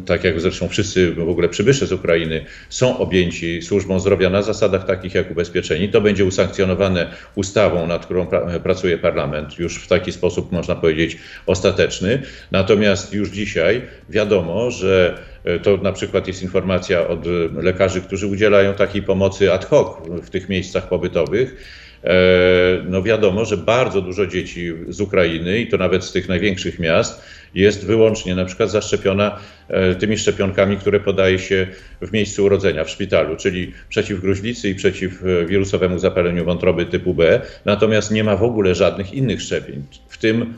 tak 0.07 0.25
jak 0.25 0.41
zresztą 0.41 0.69
wszyscy 0.69 1.13
w 1.13 1.29
ogóle 1.29 1.49
przybysze 1.49 1.87
z 1.87 1.93
Ukrainy, 1.93 2.45
są 2.69 2.99
objęci 2.99 3.63
służbą 3.63 4.01
zdrowia 4.01 4.31
na 4.31 4.42
zasadach 4.43 4.85
takich 4.85 5.15
jak 5.15 5.31
ubezpieczeni. 5.31 5.89
To 5.89 6.01
będzie 6.01 6.25
usankcjonowane 6.25 7.07
ustawą, 7.35 7.87
nad 7.87 8.05
którą 8.05 8.27
pra, 8.27 8.59
pracuje 8.61 8.99
parlament, 8.99 9.59
już 9.59 9.85
w 9.85 9.89
taki 9.89 10.13
sposób 10.13 10.53
można 10.53 10.75
powiedzieć 10.75 11.19
ostateczny. 11.47 12.23
Natomiast 12.51 13.13
już 13.15 13.31
dzisiaj 13.31 13.83
wiadomo, 14.09 14.71
że 14.71 15.19
E, 15.45 15.59
To 15.59 15.77
na 15.77 15.93
przykład 15.93 16.29
jest 16.29 16.43
informacja 16.43 17.09
od 17.09 17.27
e, 17.27 17.31
lekarzy, 17.63 18.01
którzy 18.01 18.27
udzielają 18.27 18.75
takiej 18.75 19.03
pomocy 19.03 19.53
ad 19.53 19.65
hoc 19.65 20.09
w 20.09 20.31
tych 20.31 20.49
miejscach 20.49 20.89
pobytowych. 20.89 21.57
E, 22.05 22.83
No 22.89 23.03
wiadomo, 23.03 23.45
że 23.45 23.57
bardzo 23.57 24.01
dużo 24.01 24.27
dzieci 24.27 24.73
z 24.89 25.01
Ukrainy 25.01 25.59
i 25.59 25.67
to 25.67 25.77
nawet 25.77 26.05
z 26.05 26.13
tych 26.13 26.29
największych 26.29 26.79
miast 26.79 27.23
jest 27.55 27.87
wyłącznie 27.87 28.35
na 28.35 28.45
przykład 28.45 28.71
zaszczepiona 28.71 29.39
e, 29.69 29.95
tymi 29.95 30.19
szczepionkami, 30.19 30.77
które 30.77 31.01
podaje 31.01 31.39
się 31.39 31.67
w 32.03 32.13
miejscu 32.13 32.45
urodzenia, 32.45 32.85
w 32.85 32.91
szpitalu, 32.91 33.37
czyli 33.37 33.73
przeciw 33.89 34.21
gruźlicy 34.21 34.69
i 34.69 34.75
przeciw 34.75 35.23
e, 35.25 35.47
wirusowemu 35.47 35.99
zapaleniu 35.99 36.45
wątroby 36.45 36.87
typu 36.87 37.15
B. 37.15 37.41
Natomiast 37.65 38.11
nie 38.11 38.25
ma 38.25 38.37
w 38.37 38.43
ogóle 38.43 38.75
żadnych 38.75 39.15
innych 39.15 39.43
szczepień, 39.43 39.83
w 40.09 40.19
tym 40.19 40.55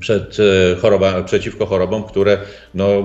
przed 0.00 0.36
e, 0.40 0.76
choroba, 0.76 1.22
przeciwko 1.22 1.66
chorobom, 1.66 2.04
które 2.04 2.38
no, 2.74 3.04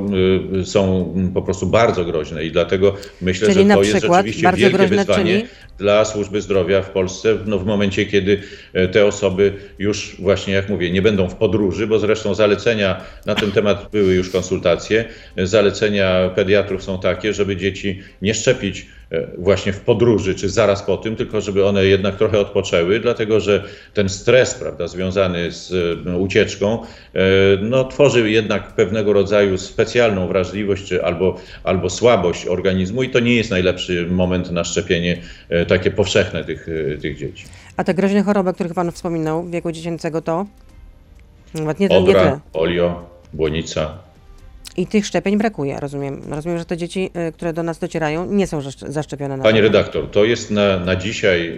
y, 0.61 0.65
są 0.65 1.13
po 1.33 1.41
prostu 1.41 1.67
bardzo 1.67 2.05
groźne 2.05 2.45
i 2.45 2.51
dlatego 2.51 2.95
myślę, 3.21 3.47
Czyli 3.47 3.67
że 3.69 3.75
to 3.75 3.83
jest 3.83 4.01
rzeczywiście 4.01 4.51
wielkie 4.51 4.77
groźne, 4.77 4.97
wyzwanie 4.97 5.39
czyli? 5.39 5.49
dla 5.77 6.05
służby 6.05 6.41
zdrowia 6.41 6.81
w 6.81 6.89
Polsce 6.89 7.37
no, 7.45 7.59
w 7.59 7.65
momencie, 7.65 8.05
kiedy 8.05 8.41
e, 8.73 8.87
te 8.87 9.05
osoby 9.05 9.53
już 9.79 10.15
właśnie, 10.19 10.53
jak 10.53 10.69
mówię, 10.69 10.91
nie 10.91 11.01
będą 11.01 11.29
w 11.29 11.35
podróży, 11.35 11.87
bo 11.87 11.99
zresztą 11.99 12.35
zalecenia 12.35 13.01
na 13.25 13.35
ten 13.35 13.51
temat 13.51 13.89
były 13.91 14.13
już 14.13 14.29
konsultacje. 14.29 15.05
Zalecenia 15.37 16.29
pediatrów 16.35 16.83
są 16.83 16.99
takie, 16.99 17.33
żeby 17.33 17.57
dzieci 17.57 17.99
nie 18.21 18.33
szczepić 18.33 18.87
właśnie 19.37 19.73
w 19.73 19.79
podróży, 19.79 20.35
czy 20.35 20.49
zaraz 20.49 20.83
po 20.83 20.97
tym, 20.97 21.15
tylko 21.15 21.41
żeby 21.41 21.65
one 21.65 21.85
jednak 21.85 22.15
trochę 22.15 22.39
odpoczęły, 22.39 22.99
dlatego 22.99 23.39
że 23.39 23.63
ten 23.93 24.09
stres, 24.09 24.53
prawda, 24.53 24.87
związany 24.87 25.51
z 25.51 25.73
e, 26.07 26.17
ucieczką, 26.17 26.83
e, 27.13 27.19
no, 27.61 27.83
tworzy 27.83 28.31
jednak 28.31 28.75
pewnego 28.75 29.13
rodzaju 29.13 29.57
specjalną 29.57 30.27
wrażliwość, 30.27 30.85
czy 30.85 31.03
albo, 31.03 31.37
albo 31.63 31.89
słabość 31.89 32.47
organizmu 32.47 33.03
i 33.03 33.09
to 33.09 33.19
nie 33.19 33.35
jest 33.35 33.51
najlepszy 33.51 34.07
moment 34.11 34.51
na 34.51 34.63
szczepienie 34.63 35.21
e, 35.49 35.65
takie 35.65 35.91
powszechne 35.91 36.43
tych, 36.43 36.69
e, 36.93 36.97
tych 36.97 37.17
dzieci. 37.17 37.45
A 37.77 37.83
te 37.83 37.93
groźne 37.93 38.23
choroby, 38.23 38.49
o 38.49 38.53
których 38.53 38.73
Pan 38.73 38.91
wspominał, 38.91 39.49
wieku 39.49 39.71
dziecięcego 39.71 40.21
to? 40.21 40.45
Nawet 41.53 41.79
nie, 41.79 41.89
to, 41.89 41.93
nie. 41.93 41.99
Odra, 41.99 42.39
polio, 42.51 43.09
błonica. 43.33 44.08
I 44.79 44.87
tych 44.87 45.05
szczepień 45.05 45.37
brakuje, 45.37 45.79
rozumiem. 45.79 46.21
Rozumiem, 46.29 46.57
że 46.57 46.65
te 46.65 46.77
dzieci, 46.77 47.09
y, 47.29 47.31
które 47.31 47.53
do 47.53 47.63
nas 47.63 47.79
docierają, 47.79 48.25
nie 48.25 48.47
są 48.47 48.61
zaszcz- 48.61 48.89
zaszczepione 48.89 49.37
na 49.37 49.43
Panie 49.43 49.61
redaktor, 49.61 50.11
to 50.11 50.25
jest 50.25 50.51
na, 50.51 50.79
na 50.79 50.95
dzisiaj 50.95 51.57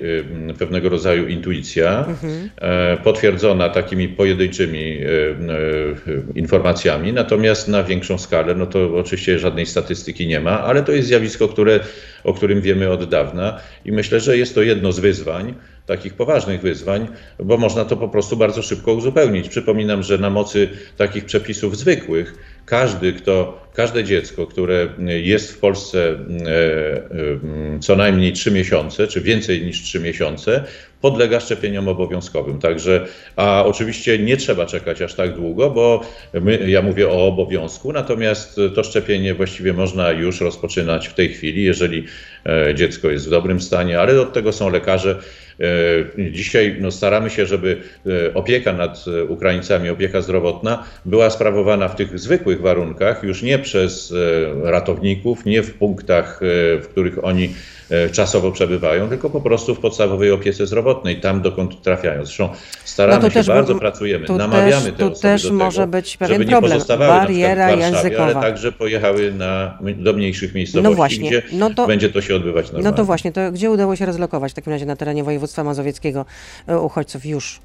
y, 0.50 0.54
pewnego 0.60 0.90
rodzaju 0.90 1.28
intuicja, 1.28 2.06
e, 2.62 2.98
potwierdzona 2.98 3.70
takimi 3.70 4.10
pojedynczymi 4.10 4.98
y, 4.98 5.36
informacjami, 6.36 7.14
natomiast 7.14 7.68
na 7.68 7.84
większą 7.84 8.18
skalę, 8.18 8.56
no 8.56 8.66
to 8.66 8.98
oczywiście 8.98 9.40
żadnej 9.40 9.66
statystyki 9.66 10.28
nie 10.28 10.40
ma, 10.40 10.64
ale 10.64 10.84
to 10.84 10.92
jest 10.92 11.08
zjawisko, 11.08 11.48
które, 11.48 11.80
o 12.24 12.34
którym 12.34 12.62
wiemy 12.62 12.90
od 12.90 13.10
dawna 13.10 13.60
i 13.86 13.92
myślę, 13.92 14.20
że 14.20 14.38
jest 14.38 14.56
to 14.56 14.62
jedno 14.62 14.92
z 14.92 15.00
wyzwań, 15.00 15.54
takich 15.92 16.14
poważnych 16.14 16.62
wyzwań, 16.62 17.08
bo 17.40 17.58
można 17.58 17.86
to 17.86 17.98
po 17.98 18.10
prostu 18.10 18.38
bardzo 18.38 18.62
szybko 18.62 18.94
uzupełnić. 18.94 19.50
Przypominam, 19.50 20.04
że 20.04 20.18
na 20.18 20.30
mocy 20.30 20.70
takich 20.98 21.26
przepisów 21.26 21.78
zwykłych 21.78 22.36
każdy, 22.66 23.14
kto, 23.14 23.68
każde 23.74 24.04
dziecko, 24.04 24.48
które 24.48 24.88
jest 25.08 25.52
w 25.52 25.60
Polsce 25.60 26.10
e, 26.10 26.16
e, 26.16 27.80
co 27.80 27.96
najmniej 27.96 28.34
3 28.34 28.52
miesiące, 28.52 29.08
czy 29.08 29.22
więcej 29.22 29.66
niż 29.66 29.82
3 29.82 30.00
miesiące, 30.00 30.64
podlega 31.02 31.40
szczepieniom 31.40 31.88
obowiązkowym. 31.88 32.60
Także, 32.60 33.06
a 33.36 33.64
oczywiście 33.66 34.20
nie 34.20 34.38
trzeba 34.38 34.66
czekać 34.66 35.02
aż 35.02 35.14
tak 35.14 35.36
długo, 35.36 35.70
bo 35.70 36.02
my, 36.34 36.70
ja 36.70 36.82
mówię 36.82 37.10
o 37.10 37.28
obowiązku, 37.28 37.94
natomiast 37.94 38.60
to 38.76 38.84
szczepienie 38.84 39.34
właściwie 39.34 39.74
można 39.74 40.12
już 40.12 40.42
rozpoczynać 40.42 41.08
w 41.08 41.14
tej 41.14 41.30
chwili, 41.30 41.64
jeżeli 41.64 42.06
e, 42.46 42.76
dziecko 42.76 43.10
jest 43.10 43.28
w 43.28 43.30
dobrym 43.30 43.62
stanie, 43.62 44.00
ale 44.00 44.22
od 44.22 44.34
tego 44.34 44.54
są 44.54 44.70
lekarze. 44.70 45.20
Dzisiaj 46.32 46.78
no, 46.80 46.92
staramy 46.92 47.30
się, 47.30 47.46
żeby 47.46 47.78
opieka 48.34 48.74
nad 48.74 49.06
Ukraińcami, 49.28 49.90
opieka 49.90 50.22
zdrowotna 50.22 50.84
była 51.06 51.30
sprawowana 51.30 51.88
w 51.88 51.96
tych 51.96 52.20
zwykłych 52.20 52.62
warunkach, 52.62 53.24
już 53.24 53.42
nie 53.42 53.60
przez 53.62 54.14
e, 54.66 54.72
ratowników, 54.72 55.46
nie 55.46 55.64
w 55.64 55.74
punktach, 55.74 56.40
e, 56.44 56.82
w 56.82 56.88
których 56.88 57.24
oni 57.26 57.50
e, 57.90 58.10
czasowo 58.10 58.52
przebywają, 58.52 59.10
tylko 59.10 59.30
po 59.30 59.42
prostu 59.42 59.76
w 59.76 59.80
podstawowej 59.80 60.32
opiece 60.32 60.68
zdrowotnej, 60.68 61.22
tam 61.22 61.42
dokąd 61.42 61.82
trafiają. 61.82 62.26
Zresztą 62.26 62.50
staramy 62.86 63.24
No 63.24 63.30
się 63.30 63.44
bardzo, 63.44 63.76
pracujemy, 63.76 64.26
namawiamy 64.38 64.72
też- 64.92 64.98
te 64.98 65.06
osoby 65.06 65.22
też 65.22 65.44
do 65.44 65.50
tego, 65.50 65.64
może 65.64 65.88
być 65.88 66.18
pewien 66.18 66.34
żeby 66.34 66.46
nie 66.46 66.52
problem. 66.52 66.72
pozostawały 66.72 67.12
Bariera 67.20 67.68
na 67.68 67.72
przykład 67.72 67.90
w 67.90 67.92
Warszawie, 67.94 68.10
językowa. 68.10 68.40
ale 68.40 68.50
także 68.52 68.72
pojechały 68.72 69.32
na, 69.34 69.78
do 69.96 70.14
mniejszych 70.14 70.54
miejscowości, 70.56 70.90
No 70.90 70.96
właśnie, 70.96 71.30
gdzie 71.30 71.42
no 71.54 71.70
to- 71.74 71.88
będzie 71.88 72.10
to 72.10 72.22
się 72.22 72.36
odbywać 72.36 72.66
normalnie. 72.66 72.90
No 72.90 72.96
to 72.98 73.06
właśnie, 73.06 73.32
to 73.32 73.52
gdzie 73.52 73.72
udało 73.72 73.96
się 73.96 74.06
rozlokować 74.06 74.52
w 74.52 74.56
takim 74.56 74.74
razie 74.74 74.86
na 74.86 74.96
terenie 74.96 75.24
województwa 75.24 75.64
mazowieckiego 75.64 76.26
uchodźców 76.82 77.26
już? 77.26 77.60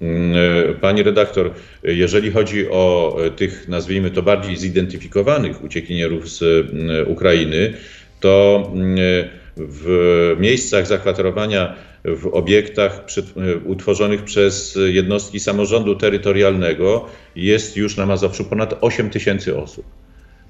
Mm, 0.00 0.34
Pani 0.80 1.02
redaktor, 1.02 1.50
jeżeli 1.82 2.30
chodzi 2.30 2.70
o 2.70 3.16
tych, 3.36 3.68
nazwijmy 3.68 4.10
to 4.10 4.22
bardziej 4.22 4.56
zidentyfikowanych 4.56 5.64
uciekinierów 5.64 6.28
z 6.28 6.42
mm, 6.42 7.08
Ukrainy, 7.08 7.72
to 8.20 8.62
mm, 8.74 8.98
w 9.56 10.36
miejscach 10.40 10.86
zakwaterowania 10.86 11.74
w 12.04 12.26
obiektach 12.26 13.04
przy, 13.04 13.22
utworzonych 13.64 14.24
przez 14.24 14.78
jednostki 14.86 15.40
samorządu 15.40 15.96
terytorialnego 15.96 17.06
jest 17.36 17.76
już 17.76 17.96
na 17.96 18.06
Mazowszu 18.06 18.44
ponad 18.44 18.78
8 18.80 19.10
tysięcy 19.10 19.56
osób. 19.58 19.84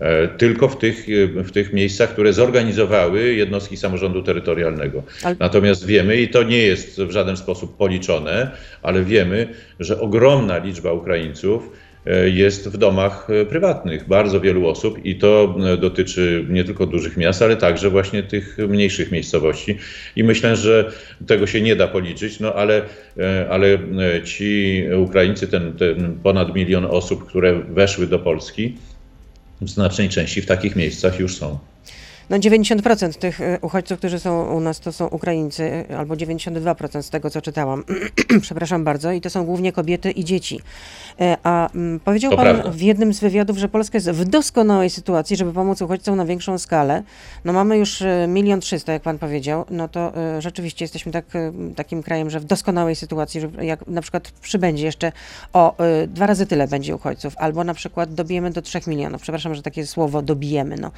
E, 0.01 0.29
Tylko 0.29 0.69
w 0.69 0.79
tych, 0.79 1.07
w 1.35 1.51
tych 1.53 1.73
miejscach, 1.73 2.13
które 2.13 2.33
zorganizowały 2.33 3.35
jednostki 3.35 3.77
samorządu 3.77 4.23
terytorialnego. 4.23 5.03
Ale- 5.23 5.37
Natomiast 5.41 5.87
wiemy, 5.87 6.17
i 6.21 6.29
to 6.29 6.43
nie 6.43 6.59
jest 6.59 7.03
w 7.03 7.11
żaden 7.11 7.37
sposób 7.37 7.77
policzone, 7.77 8.51
ale 8.83 9.03
wiemy, 9.05 9.49
że 9.81 10.01
ogromna 10.01 10.59
liczba 10.59 10.93
Ukraińców 10.93 11.71
e, 12.07 12.29
jest 12.31 12.69
w 12.69 12.77
domach 12.77 13.29
e, 13.31 13.45
prywatnych, 13.45 14.09
bardzo 14.09 14.41
wielu 14.41 14.67
osób 14.69 15.05
i 15.05 15.17
to 15.17 15.57
e, 15.73 15.77
dotyczy 15.77 16.45
nie 16.49 16.65
tylko 16.65 16.87
dużych 16.87 17.17
miast, 17.17 17.43
ale 17.43 17.57
także 17.57 17.91
właśnie 17.91 18.23
tych 18.23 18.59
mniejszych 18.69 19.13
miejscowości. 19.13 19.79
I 20.17 20.25
myślę, 20.25 20.57
że 20.57 20.93
tego 21.27 21.47
się 21.47 21.61
nie 21.61 21.77
da 21.77 21.89
policzyć, 21.89 22.41
no 22.41 22.55
ale, 22.55 22.83
e, 23.19 23.47
ale 23.51 23.67
e, 23.75 23.79
ci 24.25 24.83
Ukraińcy, 24.97 25.49
ten, 25.49 25.73
ten 25.73 26.19
ponad 26.23 26.55
milion 26.55 26.85
osób, 26.85 27.27
które 27.27 27.63
weszły 27.69 28.07
do 28.07 28.19
Polski, 28.19 28.75
w 29.61 29.71
znacznej 29.71 30.09
części 30.09 30.43
w 30.43 30.47
takich 30.47 30.77
miejscach 30.77 31.21
już 31.21 31.37
są. 31.37 31.59
No 32.31 32.37
90% 32.37 33.19
tych 33.19 33.41
e, 33.41 33.59
uchodźców, 33.61 33.99
którzy 33.99 34.19
są 34.19 34.55
u 34.57 34.61
nas, 34.61 34.81
to 34.81 34.93
są 34.93 35.07
Ukraińcy, 35.07 35.85
albo 35.99 36.15
92% 36.15 37.03
z 37.03 37.11
tego, 37.11 37.31
co 37.31 37.43
czytałam. 37.43 37.85
Przepraszam 38.43 38.85
bardzo. 38.85 39.13
I 39.13 39.21
to 39.21 39.31
są 39.31 39.45
głównie 39.45 39.73
kobiety 39.73 40.11
i 40.11 40.25
dzieci. 40.25 40.61
E, 41.21 41.37
A 41.43 41.71
mm, 41.71 42.01
powiedział 42.01 42.31
To 42.31 42.37
pan 42.37 42.47
prawda. 42.47 42.71
w 42.71 42.81
jednym 42.81 43.15
z 43.15 43.21
wywiadów, 43.21 43.59
że 43.59 43.69
Polska 43.69 43.97
jest 43.97 44.11
w 44.11 44.25
doskonałej 44.25 44.91
sytuacji, 44.91 45.37
żeby 45.37 45.53
pomóc 45.53 45.83
uchodźcom 45.83 46.17
na 46.17 46.25
większą 46.25 46.59
skalę. 46.59 47.03
No 47.45 47.53
mamy 47.53 47.77
już 47.77 48.03
e, 48.03 48.27
milion 48.29 48.61
trzysta, 48.61 48.93
jak 48.93 49.03
pan 49.03 49.19
powiedział. 49.19 49.65
No 49.71 49.89
to 49.89 50.13
rzeczywiście 50.39 50.85
jesteśmy 50.85 51.13
tak, 51.13 51.25
takim 51.77 52.03
krajem, 52.03 52.31
że 52.31 52.41
w 52.41 52.45
doskonałej 52.45 52.97
sytuacji, 52.97 53.41
że 53.41 53.65
jak 53.65 53.87
na 53.87 54.03
przykład 54.03 54.31
przybędzie 54.31 54.87
jeszcze 54.87 55.13
o 55.53 55.77
dwa 56.09 56.27
razy 56.27 56.47
tyle 56.47 56.69
będzie 56.69 56.95
uchodźców, 56.95 57.35
albo 57.37 57.65
na 57.65 57.75
przykład 57.75 58.15
dobijemy 58.15 58.51
do 58.51 58.63
trzech 58.63 58.87
milionów. 58.87 59.23
Przepraszam, 59.23 59.55
że 59.55 59.63
takie 59.63 59.87
słowo 59.87 60.23
dobijemy. 60.23 60.77
No. 60.77 60.91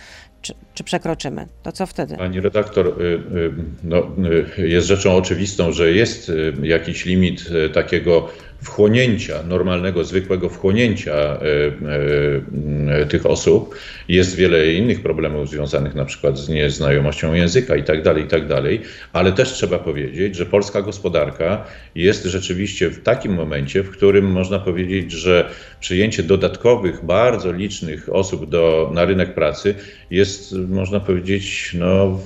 Czy, 0.43 0.55
czy 0.75 0.85
przekroczymy? 0.85 1.22
To 1.63 1.73
co 1.73 1.87
wtedy? 1.87 2.17
Pani 2.17 2.41
redaktor, 2.41 2.87
y, 2.87 3.05
y, 3.05 3.53
no, 3.85 4.17
y, 4.59 4.69
jest 4.69 4.87
rzeczą 4.87 5.17
oczywistą, 5.17 5.73
że 5.73 5.93
jest 5.93 6.33
jakiś 6.63 7.05
limit 7.05 7.45
takiego 7.73 8.29
wchłonięcia, 8.63 9.43
normalnego, 9.43 10.05
zwykłego 10.05 10.49
wchłonięcia 10.49 11.39
y, 11.43 11.47
y, 11.47 13.03
y, 13.03 13.07
tych 13.07 13.27
osób. 13.27 13.75
Jest 14.09 14.37
wiele 14.37 14.73
innych 14.73 15.03
problemów 15.03 15.49
związanych 15.49 15.95
na 15.95 16.05
przykład 16.05 16.39
z 16.39 16.49
nieznajomością 16.49 17.35
języka 17.35 17.77
i 17.77 17.85
tak 17.85 18.03
dalej, 18.03 18.25
i 18.25 18.27
tak 18.27 18.49
dalej, 18.49 18.81
ale 19.13 19.33
też 19.33 19.53
trzeba 19.53 19.79
powiedzieć, 19.79 20.37
że 20.37 20.47
polska 20.47 20.83
gospodarka 20.83 21.65
jest 21.95 22.25
rzeczywiście 22.25 22.91
w 22.91 23.03
takim 23.03 23.35
momencie, 23.35 23.83
w 23.83 23.91
którym 23.91 24.33
można 24.33 24.59
powiedzieć, 24.59 25.13
że 25.13 25.51
przyjęcie 25.81 26.23
dodatkowych, 26.23 27.05
bardzo 27.05 27.53
licznych 27.53 28.09
osób 28.13 28.49
do, 28.49 28.91
na 28.95 29.05
rynek 29.05 29.35
pracy 29.35 29.75
jest, 30.11 30.55
można 30.69 31.01
powiedzieć, 31.01 31.71
no, 31.79 32.19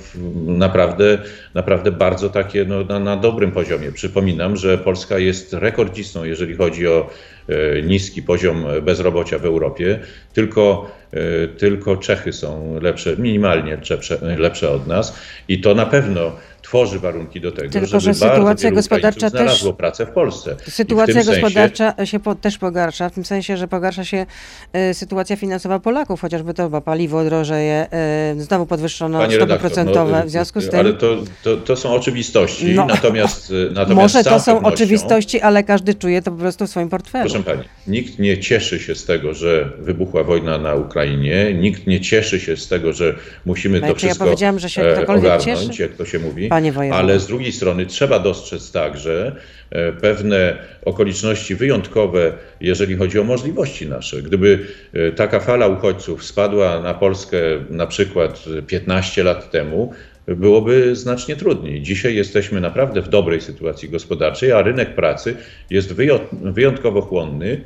naprawdę, 0.45 1.17
naprawdę 1.53 1.91
bardzo 1.91 2.29
takie 2.29 2.65
no, 2.65 2.83
na, 2.83 2.99
na 2.99 3.17
dobrym 3.17 3.51
poziomie. 3.51 3.91
Przypominam, 3.91 4.55
że 4.55 4.77
Polska 4.77 5.19
jest 5.19 5.53
rekordzistą, 5.53 6.23
jeżeli 6.27 6.55
chodzi 6.55 6.87
o 6.87 7.09
e, 7.49 7.81
niski 7.81 8.21
poziom 8.21 8.65
bezrobocia 8.81 9.39
w 9.39 9.45
Europie. 9.45 9.99
Tylko, 10.33 10.91
e, 11.11 11.47
tylko 11.47 11.97
Czechy 11.97 12.33
są 12.33 12.79
lepsze, 12.81 13.15
minimalnie 13.17 13.77
lepsze, 13.89 14.17
lepsze 14.37 14.69
od 14.69 14.87
nas 14.87 15.19
i 15.47 15.61
to 15.61 15.75
na 15.75 15.85
pewno 15.85 16.31
tworzy 16.67 16.99
warunki 16.99 17.41
do 17.41 17.51
tego, 17.51 17.69
Tylko, 17.69 17.87
żeby 17.87 18.01
że 18.01 18.13
sytuacja 18.13 18.71
gospodarcza 18.71 19.29
znalazło 19.29 19.73
pracę 19.73 20.05
w 20.05 20.09
Polsce. 20.09 20.55
I 20.67 20.71
w 20.71 20.73
Sytuacja 20.73 21.13
tym 21.13 21.23
sensie- 21.23 21.41
gospodarcza 21.41 22.05
się 22.05 22.19
po, 22.19 22.35
też 22.35 22.57
pogarsza, 22.57 23.09
w 23.09 23.11
tym 23.11 23.25
sensie, 23.25 23.57
że 23.57 23.67
pogarsza 23.67 24.05
się 24.05 24.25
e, 24.73 24.93
sytuacja 24.93 25.35
finansowa 25.35 25.79
Polaków, 25.79 26.21
chociażby 26.21 26.53
to, 26.53 26.69
bo 26.69 26.81
paliwo 26.81 27.23
drożeje, 27.23 27.87
e, 27.91 28.35
znowu 28.37 28.65
podwyższono 28.65 29.19
Panie 29.19 29.35
stopy 29.35 29.39
redaktor, 29.39 29.71
procentowe, 29.71 30.19
no, 30.19 30.25
w 30.25 30.29
związku 30.29 30.61
z 30.61 30.69
tym... 30.69 30.79
Ale 30.79 30.93
to, 30.93 31.17
to, 31.43 31.57
to 31.57 31.75
są 31.75 31.89
oczywistości, 31.93 32.75
No. 32.75 32.85
natomiast, 32.85 33.53
natomiast 33.73 34.13
Może 34.15 34.23
to 34.23 34.39
są 34.39 34.63
oczywistości, 34.63 35.41
ale 35.41 35.63
każdy 35.63 35.93
czuje 35.93 36.21
to 36.21 36.31
po 36.31 36.37
prostu 36.37 36.67
w 36.67 36.69
swoim 36.69 36.89
portfelu. 36.89 37.29
Proszę 37.29 37.43
pani, 37.43 37.63
nikt 37.87 38.19
nie 38.19 38.37
cieszy 38.37 38.79
się 38.79 38.95
z 38.95 39.05
tego, 39.05 39.33
że 39.33 39.69
wybuchła 39.79 40.23
wojna 40.23 40.57
na 40.57 40.75
Ukrainie, 40.75 41.53
nikt 41.53 41.87
nie 41.87 41.99
cieszy 41.99 42.39
się 42.39 42.57
z 42.57 42.67
tego, 42.67 42.93
że 42.93 43.15
musimy 43.45 43.77
Ale 43.77 43.87
to 43.87 43.99
czy 43.99 44.05
ja 44.05 44.09
wszystko 44.09 44.25
powiedziałam, 44.25 44.59
że 44.59 44.69
się 44.69 44.81
ktokolwiek 44.81 45.25
ogarnąć, 45.25 45.67
cieszy? 45.67 45.81
jak 45.81 45.91
to 45.93 46.05
się 46.05 46.19
mówi, 46.19 46.49
Panie 46.57 46.93
ale 46.93 47.19
z 47.19 47.27
drugiej 47.27 47.51
strony 47.51 47.85
trzeba 47.85 48.19
dostrzec 48.19 48.71
także 48.71 49.35
e, 49.69 49.91
pewne 49.91 50.57
okoliczności 50.85 51.55
wyjątkowe, 51.55 52.33
jeżeli 52.61 52.95
chodzi 52.95 53.19
o 53.19 53.23
możliwości 53.23 53.87
nasze. 53.87 54.21
Gdyby 54.21 54.67
e, 54.93 55.11
taka 55.11 55.39
fala 55.39 55.67
uchodźców 55.67 56.23
spadła 56.23 56.79
na 56.79 56.93
Polskę 56.93 57.37
na 57.69 57.87
przykład 57.87 58.45
15 58.67 59.23
lat 59.23 59.51
temu, 59.51 59.93
byłoby 60.27 60.95
znacznie 60.95 61.35
trudniej. 61.35 61.81
Dzisiaj 61.81 62.15
jesteśmy 62.15 62.61
naprawdę 62.61 63.01
w 63.01 63.09
dobrej 63.09 63.41
sytuacji 63.41 63.89
gospodarczej, 63.89 64.51
a 64.51 64.61
rynek 64.61 64.95
pracy 64.95 65.35
jest 65.69 65.93
wyjąt- 65.93 66.51
wyjątkowo 66.53 67.01
chłonny. 67.01 67.61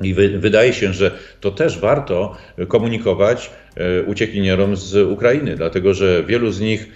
I 0.00 0.14
wy, 0.14 0.38
wydaje 0.38 0.72
się, 0.72 0.92
że 0.92 1.10
to 1.40 1.50
też 1.50 1.78
warto 1.78 2.36
komunikować 2.68 3.50
e, 3.76 4.02
uciekinierom 4.02 4.76
z 4.76 4.94
Ukrainy, 4.94 5.56
dlatego 5.56 5.94
że 5.94 6.24
wielu 6.24 6.52
z 6.52 6.60
nich 6.60 6.88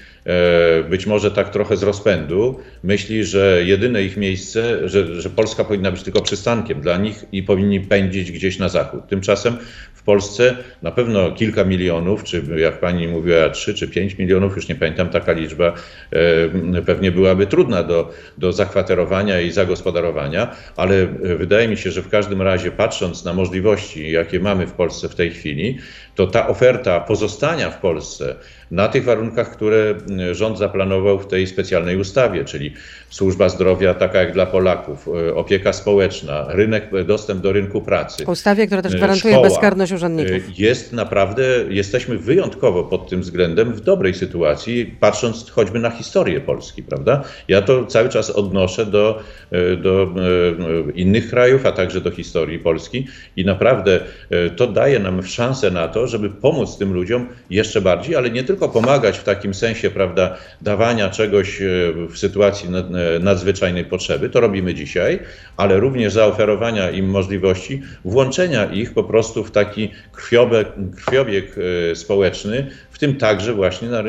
być 0.91 1.07
może 1.07 1.31
tak 1.31 1.51
trochę 1.51 1.77
z 1.77 1.83
rozpędu 1.83 2.59
myśli, 2.83 3.25
że 3.25 3.63
jedyne 3.65 4.03
ich 4.03 4.17
miejsce, 4.17 4.89
że, 4.89 5.21
że 5.21 5.31
Polska 5.31 5.65
powinna 5.65 5.91
być 5.91 6.03
tylko 6.03 6.23
przystankiem 6.23 6.81
dla 6.81 6.97
nich 6.97 7.25
i 7.33 7.43
powinni 7.43 7.81
pędzić 7.81 8.33
gdzieś 8.33 8.59
na 8.59 8.69
zachód. 8.69 9.01
Tymczasem 9.09 9.57
w 9.95 10.03
Polsce 10.03 10.57
na 10.83 10.91
pewno 10.91 11.33
kilka 11.33 11.65
milionów, 11.65 12.25
czy 12.25 12.43
jak 12.57 12.81
pani 12.81 13.09
mówiła, 13.09 13.51
3 13.51 13.75
czy 13.75 13.89
5 13.89 14.19
milionów, 14.19 14.57
już 14.57 14.69
nie 14.69 14.75
pamiętam, 14.75 15.09
taka 15.09 15.33
liczba 15.33 15.73
e, 16.13 16.83
pewnie 16.83 17.13
byłaby 17.13 17.47
trudna 17.47 17.83
do, 17.83 18.11
do 18.39 18.53
zakwaterowania 18.53 19.41
i 19.41 19.51
zagospodarowania, 19.51 20.57
ale 20.77 21.03
e, 21.03 21.07
wydaje 21.37 21.69
mi 21.69 21.77
się, 21.77 21.91
że 21.91 22.03
w 22.03 22.09
każdym 22.09 22.43
razie 22.43 22.71
patrząc 22.71 23.25
na 23.25 23.35
możliwości, 23.35 24.11
jakie 24.11 24.41
mamy 24.41 24.67
w 24.67 24.73
Polsce 24.73 25.09
w 25.09 25.15
tej 25.15 25.31
chwili, 25.31 25.79
to 26.15 26.27
ta 26.27 26.49
oferta 26.49 27.01
pozostania 27.01 27.71
w 27.71 27.81
Polsce 27.81 28.35
na 28.71 28.89
tych 28.89 29.05
warunkach, 29.05 29.51
które 29.51 29.95
e, 30.31 30.35
rząd 30.35 30.59
zaplanował 30.59 31.19
w 31.19 31.27
tej 31.27 31.47
specjalnej 31.47 31.97
ustawie, 31.97 32.45
czyli 32.45 32.73
służba 33.11 33.49
zdrowia 33.49 33.95
taka 33.95 34.19
jak 34.19 34.33
dla 34.33 34.47
Polaków, 34.47 35.09
e, 35.29 35.35
opieka 35.35 35.73
społeczna, 35.73 36.47
rynek, 36.49 36.91
dostęp 37.07 37.41
do 37.41 37.53
rynku 37.53 37.81
pracy. 37.81 38.25
Ustawie, 38.27 38.67
która 38.67 38.83
też 38.83 38.95
e, 38.95 38.97
gwarantuje 38.97 39.35
szkoła, 39.35 39.49
bezkarność 39.49 39.93
urzędników. 39.93 40.49
e, 40.49 40.53
Jest 40.59 40.93
naprawdę, 40.93 41.45
jesteśmy 41.69 42.19
wyjątkowo 42.19 42.85
pod 42.85 43.09
tym 43.09 43.21
względem 43.21 43.73
w 43.73 43.81
dobrej 43.81 44.15
sytuacji, 44.15 44.97
patrząc 45.01 45.51
choćby 45.51 45.79
na 45.79 45.91
historię 45.91 46.41
Polski, 46.41 46.83
prawda? 46.83 47.25
Ja 47.49 47.63
to 47.63 47.87
cały 47.87 48.09
czas 48.09 48.31
odnoszę 48.31 48.87
do, 48.87 49.21
e, 49.51 49.77
do 49.77 50.03
e, 50.03 50.91
innych 50.91 51.31
krajów, 51.31 51.67
a 51.67 51.73
także 51.73 52.01
do 52.01 52.11
historii 52.11 52.59
Polski 52.59 53.07
i 53.37 53.45
naprawdę 53.45 54.01
e, 54.31 54.51
to 54.51 54.67
daje 54.67 54.99
nam 54.99 55.23
szansę 55.23 55.71
na 55.71 55.89
to, 55.89 56.07
żeby 56.07 56.31
pomóc 56.31 56.79
tym 56.79 56.93
ludziom 56.93 57.27
jeszcze 57.51 57.81
bardziej, 57.81 58.17
ale 58.17 58.31
nie 58.31 58.45
tylko 58.45 58.58
pomagać 58.67 59.19
w 59.19 59.25
takim 59.25 59.55
sensie, 59.55 59.91
prawda, 59.91 60.37
dawania 60.63 61.11
czegoś 61.11 61.63
e, 61.63 61.67
w 62.11 62.19
sytuacji 62.19 62.69
e, 62.69 63.19
nadzwyczajnej 63.19 63.85
potrzeby, 63.85 64.31
to 64.31 64.41
robimy 64.41 64.75
dzisiaj, 64.75 65.19
ale 65.57 65.81
również 65.81 66.13
zaoferowania 66.13 66.91
im 66.91 67.11
możliwości 67.11 67.83
włączenia 68.05 68.65
ich 68.65 68.95
po 68.95 69.05
prostu 69.05 69.45
w 69.45 69.51
taki 69.51 69.91
krwiobieg, 70.13 70.69
krwiobieg 70.97 71.55
e, 71.93 71.97
społeczny, 71.97 72.71
w 72.91 72.99
tym 72.99 73.17
także 73.17 73.55
właśnie 73.55 73.89
na, 73.89 74.03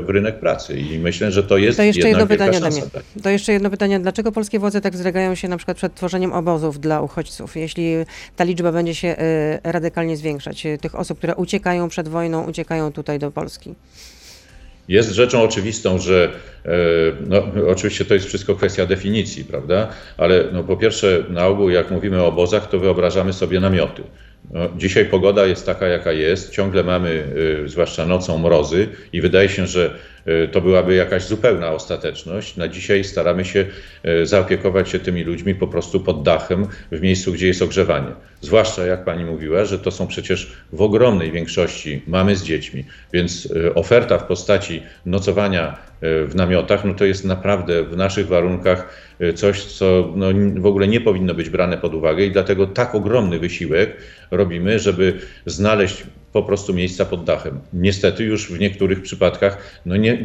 w 0.00 0.04
rynek 0.08 0.40
pracy. 0.40 0.80
I 0.80 0.98
myślę, 0.98 1.32
że 1.32 1.42
to 1.42 1.56
jest 1.58 1.76
To 1.76 1.82
jeszcze 1.82 2.08
jedno 2.08 2.26
pytanie 2.26 2.60
mnie. 2.60 2.82
tak. 2.92 3.02
To 3.22 3.30
jeszcze 3.30 3.52
jedno 3.52 3.70
pytanie. 3.70 4.00
Dlaczego 4.00 4.32
polskie 4.32 4.58
władze 4.58 4.80
tak 4.80 4.96
zregają 4.96 5.34
się 5.34 5.48
na 5.48 5.56
przykład 5.56 5.76
przed 5.76 5.94
tworzeniem 5.94 6.32
obozów 6.32 6.80
dla 6.80 7.00
uchodźców? 7.00 7.56
Jeśli 7.56 7.94
ta 8.36 8.44
liczba 8.44 8.72
będzie 8.72 8.94
się 8.94 9.16
radykalnie 9.64 10.16
zwiększać, 10.16 10.66
tych 10.80 10.94
osób, 10.94 11.18
które 11.18 11.34
uciekają 11.34 11.88
przed 11.88 12.08
wojną, 12.08 12.44
uciekają 12.44 12.92
tutaj 12.92 13.18
do 13.18 13.30
Polski. 13.30 13.74
Jest 14.88 15.10
rzeczą 15.10 15.42
oczywistą, 15.42 15.98
że 15.98 16.32
e, 16.64 16.70
no, 17.26 17.42
oczywiście 17.68 18.04
to 18.04 18.14
jest 18.14 18.26
wszystko 18.26 18.54
kwestia 18.54 18.86
definicji, 18.86 19.44
prawda? 19.44 19.88
Ale 20.16 20.44
no, 20.52 20.64
po 20.64 20.76
pierwsze, 20.76 21.24
na 21.28 21.46
ogół, 21.46 21.70
jak 21.70 21.90
mówimy 21.90 22.22
o 22.22 22.26
obozach, 22.26 22.68
to 22.68 22.78
wyobrażamy 22.78 23.32
sobie 23.32 23.60
namioty. 23.60 24.02
No, 24.50 24.60
dzisiaj 24.76 25.04
pogoda 25.04 25.46
jest 25.46 25.66
taka, 25.66 25.86
jaka 25.86 26.12
jest. 26.12 26.50
Ciągle 26.50 26.84
mamy, 26.84 27.26
y, 27.64 27.68
zwłaszcza 27.68 28.06
nocą, 28.06 28.38
mrozy, 28.38 28.88
i 29.12 29.20
wydaje 29.20 29.48
się, 29.48 29.66
że 29.66 29.94
to 30.52 30.60
byłaby 30.60 30.94
jakaś 30.94 31.24
zupełna 31.24 31.70
ostateczność. 31.70 32.56
Na 32.56 32.68
dzisiaj 32.68 33.04
staramy 33.04 33.44
się 33.44 33.66
e, 34.02 34.26
zaopiekować 34.26 34.88
się 34.88 34.98
tymi 34.98 35.24
ludźmi 35.24 35.54
po 35.54 35.66
prostu 35.66 36.00
pod 36.00 36.22
dachem, 36.22 36.66
w 36.92 37.00
miejscu, 37.00 37.32
gdzie 37.32 37.46
jest 37.46 37.62
ogrzewanie. 37.62 38.12
Zwłaszcza, 38.40 38.86
jak 38.86 39.04
pani 39.04 39.24
mówiła, 39.24 39.64
że 39.64 39.78
to 39.78 39.90
są 39.90 40.06
przecież 40.06 40.52
w 40.72 40.82
ogromnej 40.82 41.32
większości 41.32 42.02
mamy 42.06 42.36
z 42.36 42.44
dziećmi, 42.44 42.84
więc 43.12 43.48
oferta 43.74 44.18
w 44.18 44.26
postaci 44.26 44.82
nocowania 45.06 45.78
w 46.02 46.32
namiotach, 46.34 46.84
no 46.84 46.94
to 46.94 47.04
jest 47.04 47.24
naprawdę 47.24 47.84
w 47.84 47.96
naszych 47.96 48.26
warunkach 48.26 48.88
coś, 49.34 49.64
co 49.64 50.12
no, 50.16 50.26
w 50.56 50.66
ogóle 50.66 50.88
nie 50.88 51.00
powinno 51.00 51.34
być 51.34 51.50
brane 51.50 51.78
pod 51.78 51.94
uwagę 51.94 52.24
i 52.24 52.30
dlatego 52.30 52.66
tak 52.66 52.94
ogromny 52.94 53.38
wysiłek 53.38 53.96
robimy, 54.30 54.78
żeby 54.78 55.18
znaleźć 55.46 56.04
po 56.32 56.42
prostu 56.42 56.74
miejsca 56.74 57.04
pod 57.04 57.24
dachem. 57.24 57.60
Niestety 57.72 58.24
już 58.24 58.52
w 58.52 58.60
niektórych 58.60 59.02
przypadkach 59.02 59.80
no 59.86 59.96
nie, 59.96 60.18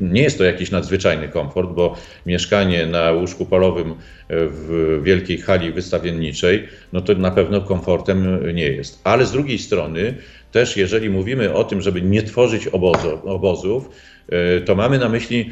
nie 0.00 0.22
jest 0.22 0.38
to 0.38 0.44
jakiś 0.44 0.70
nadzwyczajny 0.70 1.28
komfort, 1.28 1.70
bo 1.70 1.96
mieszkanie 2.26 2.86
na 2.86 3.12
łóżku 3.12 3.46
polowym 3.46 3.94
w 4.28 5.00
wielkiej 5.02 5.38
hali 5.38 5.72
wystawienniczej, 5.72 6.68
no 6.92 7.00
to 7.00 7.14
na 7.14 7.30
pewno 7.30 7.60
komfortem 7.60 8.54
nie 8.54 8.68
jest. 8.68 9.00
Ale 9.04 9.26
z 9.26 9.32
drugiej 9.32 9.58
strony 9.58 10.14
też 10.52 10.76
jeżeli 10.76 11.10
mówimy 11.10 11.54
o 11.54 11.64
tym, 11.64 11.80
żeby 11.80 12.02
nie 12.02 12.22
tworzyć 12.22 12.66
obozów, 13.24 13.90
e, 14.28 14.60
to 14.60 14.74
mamy 14.74 14.98
na 14.98 15.08
myśli 15.08 15.50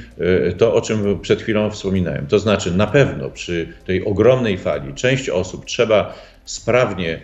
e, 0.48 0.52
to, 0.52 0.74
o 0.74 0.80
czym 0.80 1.20
przed 1.20 1.42
chwilą 1.42 1.70
wspominałem. 1.70 2.26
To 2.26 2.38
znaczy 2.38 2.74
na 2.74 2.86
pewno 2.86 3.30
przy 3.30 3.68
tej 3.86 4.04
ogromnej 4.04 4.58
fali 4.58 4.94
część 4.94 5.28
osób 5.28 5.64
trzeba 5.64 6.14
sprawnie 6.44 7.20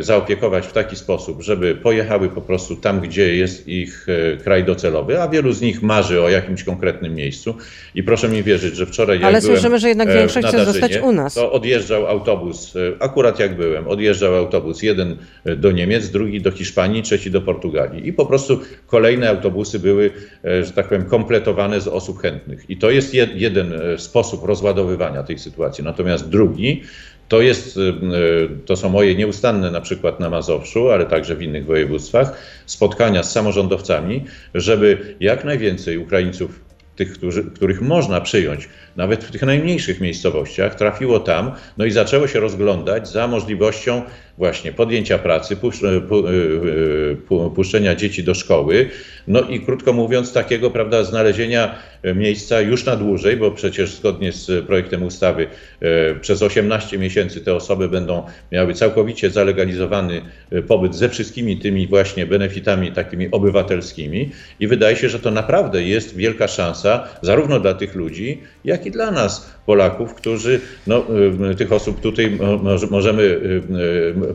zaopiekować 0.00 0.66
w 0.66 0.72
taki 0.72 0.96
sposób, 0.96 1.42
żeby 1.42 1.74
pojechały 1.74 2.28
po 2.28 2.40
prostu 2.40 2.76
tam, 2.76 3.00
gdzie 3.00 3.36
jest 3.36 3.68
ich 3.68 4.06
e, 4.08 4.36
kraj 4.36 4.64
docelowy, 4.64 5.22
a 5.22 5.28
wielu 5.28 5.52
z 5.52 5.60
nich 5.60 5.82
marzy 5.82 6.22
o 6.22 6.28
jakimś 6.28 6.64
konkretnym 6.64 7.14
miejscu. 7.14 7.54
I 7.94 8.02
proszę 8.02 8.28
mi 8.28 8.42
wierzyć, 8.42 8.76
że 8.76 8.86
wczoraj 8.86 9.16
jak 9.16 9.24
Ale 9.24 9.40
byłem 9.40 9.56
słyszymy, 9.56 9.78
że 9.78 9.88
jednak 9.88 10.08
e, 10.08 10.14
większość 10.14 10.48
chce 10.48 10.64
zostać 10.64 10.96
u 10.96 11.12
nas. 11.12 11.34
To 11.34 11.52
odjeżdżał 11.52 12.06
autobus, 12.06 12.74
akurat 12.98 13.38
jak 13.38 13.56
byłem, 13.56 13.88
odjeżdżał 13.88 14.34
autobus, 14.34 14.82
jeden 14.82 15.16
do 15.56 15.72
Niemiec, 15.72 16.10
drugi 16.10 16.40
do 16.40 16.50
Hiszpanii, 16.50 17.02
trzeci 17.02 17.30
do 17.30 17.40
Portugalii. 17.40 18.08
I 18.08 18.12
po 18.12 18.26
prostu 18.26 18.60
kolejne 18.86 19.28
autobusy 19.30 19.78
były, 19.78 20.10
że 20.44 20.72
tak 20.74 20.88
powiem, 20.88 21.04
kompletowane 21.04 21.80
z 21.80 21.88
osób 21.88 22.22
chętnych. 22.22 22.70
I 22.70 22.76
to 22.76 22.90
jest 22.90 23.14
jeden 23.14 23.74
sposób 23.96 24.44
rozładowywania 24.44 25.22
tej 25.22 25.38
sytuacji. 25.38 25.84
Natomiast 25.84 26.28
drugi, 26.28 26.82
to, 27.28 27.40
jest, 27.40 27.76
y, 27.76 27.80
y, 27.80 28.48
to 28.66 28.76
są 28.76 28.88
moje 28.88 29.14
nieustanne 29.14 29.70
na 29.70 29.80
przykład 29.80 30.20
na 30.20 30.30
Mazowszu, 30.30 30.90
ale 30.90 31.06
także 31.06 31.36
w 31.36 31.42
innych 31.42 31.66
województwach, 31.66 32.32
spotkania 32.66 33.22
z 33.22 33.32
samorządowcami, 33.32 34.24
żeby 34.54 35.16
jak 35.20 35.44
najwięcej 35.44 35.98
Ukraińców, 35.98 36.65
tych, 36.96 37.12
którzy, 37.12 37.44
których 37.44 37.80
można 37.80 38.20
przyjąć, 38.20 38.68
nawet 38.96 39.24
w 39.24 39.30
tych 39.30 39.42
najmniejszych 39.42 40.00
miejscowościach, 40.00 40.74
trafiło 40.74 41.20
tam, 41.20 41.52
no 41.78 41.84
i 41.84 41.90
zaczęło 41.90 42.28
się 42.28 42.40
rozglądać 42.40 43.08
za 43.08 43.26
możliwością 43.26 44.02
właśnie 44.38 44.72
podjęcia 44.72 45.18
pracy, 45.18 45.56
puszczenia 47.54 47.94
dzieci 47.94 48.24
do 48.24 48.34
szkoły, 48.34 48.88
no 49.28 49.40
i 49.40 49.60
krótko 49.60 49.92
mówiąc, 49.92 50.32
takiego, 50.32 50.70
prawda, 50.70 51.04
znalezienia 51.04 51.74
miejsca 52.14 52.60
już 52.60 52.84
na 52.84 52.96
dłużej, 52.96 53.36
bo 53.36 53.50
przecież 53.50 53.90
zgodnie 53.94 54.32
z 54.32 54.66
projektem 54.66 55.02
ustawy 55.02 55.46
e, 55.80 56.14
przez 56.14 56.42
18 56.42 56.98
miesięcy 56.98 57.40
te 57.40 57.54
osoby 57.54 57.88
będą 57.88 58.26
miały 58.52 58.74
całkowicie 58.74 59.30
zalegalizowany 59.30 60.22
e, 60.50 60.62
pobyt 60.62 60.94
ze 60.94 61.08
wszystkimi 61.08 61.58
tymi 61.58 61.86
właśnie 61.86 62.26
benefitami 62.26 62.92
takimi 62.92 63.30
obywatelskimi. 63.30 64.30
I 64.60 64.66
wydaje 64.66 64.96
się, 64.96 65.08
że 65.08 65.18
to 65.18 65.30
naprawdę 65.30 65.82
jest 65.82 66.16
wielka 66.16 66.48
szansa 66.48 66.85
zarówno 67.22 67.60
dla 67.60 67.74
tych 67.74 67.94
ludzi, 67.94 68.40
jak 68.64 68.86
i 68.86 68.90
dla 68.90 69.10
nas, 69.10 69.56
Polaków, 69.66 70.14
którzy, 70.14 70.60
no, 70.86 71.04
e, 71.50 71.54
tych 71.54 71.72
osób 71.72 72.00
tutaj 72.00 72.38
możemy, 72.90 73.40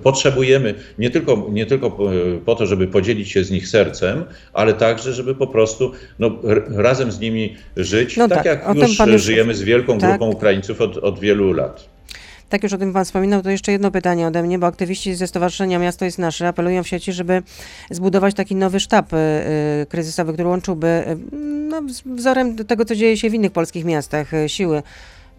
potrzebujemy 0.03 0.75
nie 0.99 1.09
tylko, 1.09 1.47
nie 1.51 1.65
tylko 1.65 1.97
po 2.45 2.55
to, 2.55 2.65
żeby 2.65 2.87
podzielić 2.87 3.29
się 3.31 3.43
z 3.43 3.51
nich 3.51 3.67
sercem, 3.67 4.23
ale 4.53 4.73
także, 4.73 5.13
żeby 5.13 5.35
po 5.35 5.47
prostu 5.47 5.91
no, 6.19 6.31
razem 6.69 7.11
z 7.11 7.19
nimi 7.19 7.55
żyć, 7.77 8.17
no 8.17 8.27
tak, 8.27 8.37
tak 8.37 8.45
jak 8.45 8.75
już, 8.75 8.99
już 8.99 9.21
żyjemy 9.21 9.53
z 9.55 9.61
wielką 9.61 9.97
tak. 9.97 10.09
grupą 10.09 10.29
Ukraińców 10.29 10.81
od, 10.81 10.97
od 10.97 11.19
wielu 11.19 11.53
lat. 11.53 11.89
Tak 12.51 12.63
już 12.63 12.73
o 12.73 12.77
tym 12.77 12.93
Pan 12.93 13.05
wspominał, 13.05 13.41
to 13.41 13.49
jeszcze 13.49 13.71
jedno 13.71 13.91
pytanie 13.91 14.27
ode 14.27 14.43
mnie, 14.43 14.59
bo 14.59 14.67
aktywiści 14.67 15.15
ze 15.15 15.27
Stowarzyszenia 15.27 15.79
Miasto 15.79 16.05
jest 16.05 16.19
Nasze 16.19 16.47
apelują 16.47 16.83
w 16.83 16.87
sieci, 16.87 17.13
żeby 17.13 17.43
zbudować 17.91 18.35
taki 18.35 18.55
nowy 18.55 18.79
sztab 18.79 19.13
y, 19.13 19.17
y, 19.17 19.85
kryzysowy, 19.85 20.33
który 20.33 20.49
łączyłby 20.49 20.87
y, 20.87 21.35
no, 21.69 21.81
wzorem 22.05 22.55
tego, 22.55 22.85
co 22.85 22.95
dzieje 22.95 23.17
się 23.17 23.29
w 23.29 23.33
innych 23.33 23.51
polskich 23.51 23.85
miastach, 23.85 24.31
siły 24.47 24.83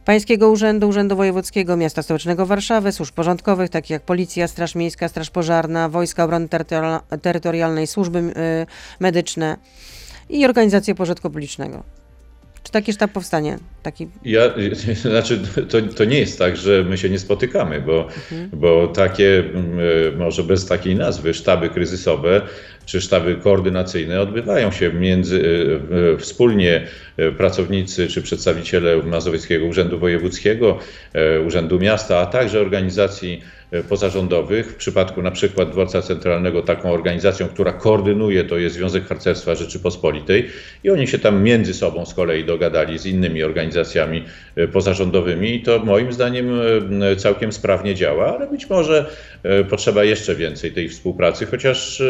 Pańskiego 0.05 0.51
Urzędu, 0.51 0.89
Urzędu 0.89 1.17
Wojewódzkiego, 1.17 1.77
Miasta 1.77 2.03
Stołecznego 2.03 2.47
Warszawy, 2.47 2.93
służb 2.93 3.15
porządkowych, 3.15 3.71
takich 3.71 3.91
jak 3.91 4.03
Policja, 4.03 4.49
Straż 4.49 4.75
Miejska, 4.75 5.09
Straż 5.09 5.31
Pożarna, 5.31 5.89
Wojska 5.89 6.25
Obrony 6.25 6.49
Terytorialnej, 7.23 7.87
służby 7.87 8.35
medyczne 9.01 9.57
i 10.29 10.45
organizacje 10.45 10.95
pożytku 10.95 11.31
publicznego. 11.31 12.02
Czy 12.63 12.73
taki 12.73 12.93
sztab 12.93 13.13
powstanie? 13.13 13.59
Taki... 13.83 14.09
Ja, 14.25 14.41
znaczy, 15.11 15.41
to, 15.69 15.83
to 15.83 16.05
nie 16.05 16.19
jest 16.19 16.39
tak, 16.39 16.57
że 16.57 16.85
my 16.85 16.99
się 16.99 17.11
nie 17.11 17.19
spotykamy, 17.19 17.81
bo, 17.81 18.05
mhm. 18.05 18.51
bo 18.53 18.89
takie, 18.89 19.45
może 20.17 20.43
bez 20.43 20.67
takiej 20.67 20.97
nazwy, 20.97 21.35
sztaby 21.35 21.69
kryzysowe 21.69 22.43
czy 22.87 23.01
sztaby 23.01 23.37
koordynacyjne 23.37 24.21
odbywają 24.21 24.71
się 24.71 24.93
między, 24.93 25.43
wspólnie 26.19 26.87
e, 27.17 27.33
pracownicy 27.33 28.09
czy 28.09 28.23
przedstawiciele 28.23 29.03
Mazowieckiego 29.03 29.67
Urzędu 29.67 29.99
Wojewódzkiego, 29.99 30.79
e, 31.13 31.41
Urzędu 31.41 31.79
Miasta, 31.79 32.19
a 32.19 32.27
także 32.27 32.61
organizacji 32.61 33.43
E, 33.73 33.83
pozarządowych. 33.83 34.73
W 34.73 34.77
przypadku 34.77 35.23
na 35.23 35.31
przykład 35.31 35.71
Dworca 35.71 36.03
Centralnego 36.03 36.63
taką 36.63 36.93
organizacją, 36.93 37.49
która 37.49 37.73
koordynuje, 37.73 38.45
to 38.45 38.59
jest 38.59 38.77
Związek 38.77 39.07
Harcerstwa 39.07 39.55
Rzeczypospolitej 39.55 40.49
i 40.85 40.91
oni 40.91 41.07
się 41.07 41.19
tam 41.19 41.43
między 41.43 41.75
sobą 41.75 42.07
z 42.07 42.15
kolei 42.15 42.45
dogadali 42.45 42.99
z 42.99 43.07
innymi 43.07 43.43
organizacjami 43.43 44.25
e, 44.57 44.69
pozarządowymi 44.69 45.55
i 45.55 45.63
to 45.63 45.79
moim 45.79 46.13
zdaniem 46.13 46.51
e, 47.03 47.17
całkiem 47.17 47.53
sprawnie 47.53 47.95
działa, 47.95 48.37
ale 48.37 48.47
być 48.47 48.71
może 48.71 49.07
potrzeba 49.71 50.05
jeszcze 50.05 50.35
więcej 50.35 50.73
tej 50.73 50.89
współpracy, 50.89 51.47
chociaż 51.47 52.03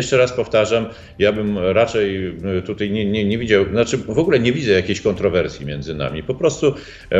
jeszcze 0.00 0.16
raz 0.16 0.32
powtarzam, 0.32 0.86
ja 1.18 1.32
bym 1.32 1.58
raczej 1.58 2.34
tutaj 2.66 2.90
nie, 2.90 3.04
nie, 3.04 3.24
nie 3.24 3.38
widział, 3.38 3.64
znaczy 3.70 3.96
w 3.96 4.18
ogóle 4.18 4.38
nie 4.38 4.52
widzę 4.52 4.72
jakiejś 4.72 5.00
kontrowersji 5.00 5.66
między 5.66 5.94
nami. 5.94 6.22
Po 6.22 6.34
prostu, 6.34 6.74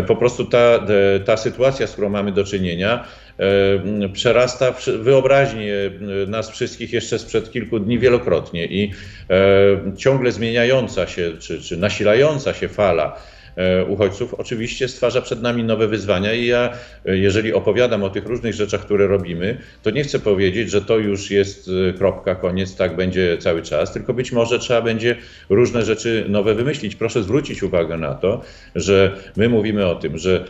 po 0.06 0.16
prostu 0.16 0.44
ta, 0.44 0.86
ta 1.24 1.36
sytuacja, 1.36 1.86
z 1.86 1.92
którą 1.92 2.08
mamy 2.08 2.32
do 2.32 2.44
czynienia, 2.44 3.04
E, 3.40 4.08
przerasta 4.08 4.74
wyobraźnię 4.98 5.74
e, 5.74 6.26
nas 6.26 6.50
wszystkich 6.50 6.92
jeszcze 6.92 7.18
sprzed 7.18 7.52
kilku 7.52 7.80
dni 7.80 7.98
wielokrotnie 7.98 8.66
i 8.66 8.92
e, 9.30 9.96
ciągle 9.96 10.32
zmieniająca 10.32 11.06
się 11.06 11.32
czy, 11.38 11.62
czy 11.62 11.76
nasilająca 11.76 12.54
się 12.54 12.68
fala 12.68 13.16
E, 13.16 13.39
uchodźców, 13.88 14.34
oczywiście 14.34 14.88
stwarza 14.88 15.20
przed 15.22 15.42
nami 15.42 15.64
nowe 15.64 15.88
wyzwania 15.88 16.34
i 16.34 16.46
ja, 16.46 16.72
e, 17.06 17.16
jeżeli 17.16 17.52
opowiadam 17.52 18.02
o 18.04 18.10
tych 18.10 18.26
różnych 18.26 18.54
rzeczach, 18.54 18.80
które 18.80 19.06
robimy, 19.06 19.58
to 19.82 19.90
nie 19.90 20.04
chcę 20.04 20.18
powiedzieć, 20.18 20.70
że 20.70 20.82
to 20.82 20.98
już 20.98 21.30
jest 21.30 21.70
e, 21.88 21.92
kropka, 21.92 22.34
koniec, 22.34 22.76
tak 22.76 22.96
będzie 22.96 23.38
cały 23.38 23.62
czas, 23.62 23.92
tylko 23.92 24.14
być 24.14 24.32
może 24.32 24.58
trzeba 24.58 24.82
będzie 24.82 25.16
różne 25.48 25.84
rzeczy 25.84 26.24
nowe 26.28 26.54
wymyślić. 26.54 26.96
Proszę 26.96 27.22
zwrócić 27.22 27.62
uwagę 27.62 27.96
na 27.96 28.14
to, 28.14 28.40
że 28.74 29.16
my 29.36 29.48
mówimy 29.48 29.86
o 29.86 29.94
tym, 29.94 30.18
że 30.18 30.44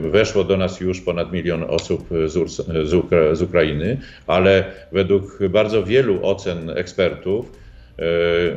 weszło 0.00 0.44
do 0.44 0.56
nas 0.56 0.80
już 0.80 1.00
ponad 1.00 1.32
milion 1.32 1.64
osób 1.68 2.08
z, 2.26 2.62
z, 2.88 2.94
Ukra 2.94 3.34
z 3.34 3.42
Ukrainy, 3.42 4.00
ale 4.26 4.64
według 4.92 5.38
bardzo 5.48 5.84
wielu 5.84 6.26
ocen 6.26 6.70
ekspertów, 6.70 7.65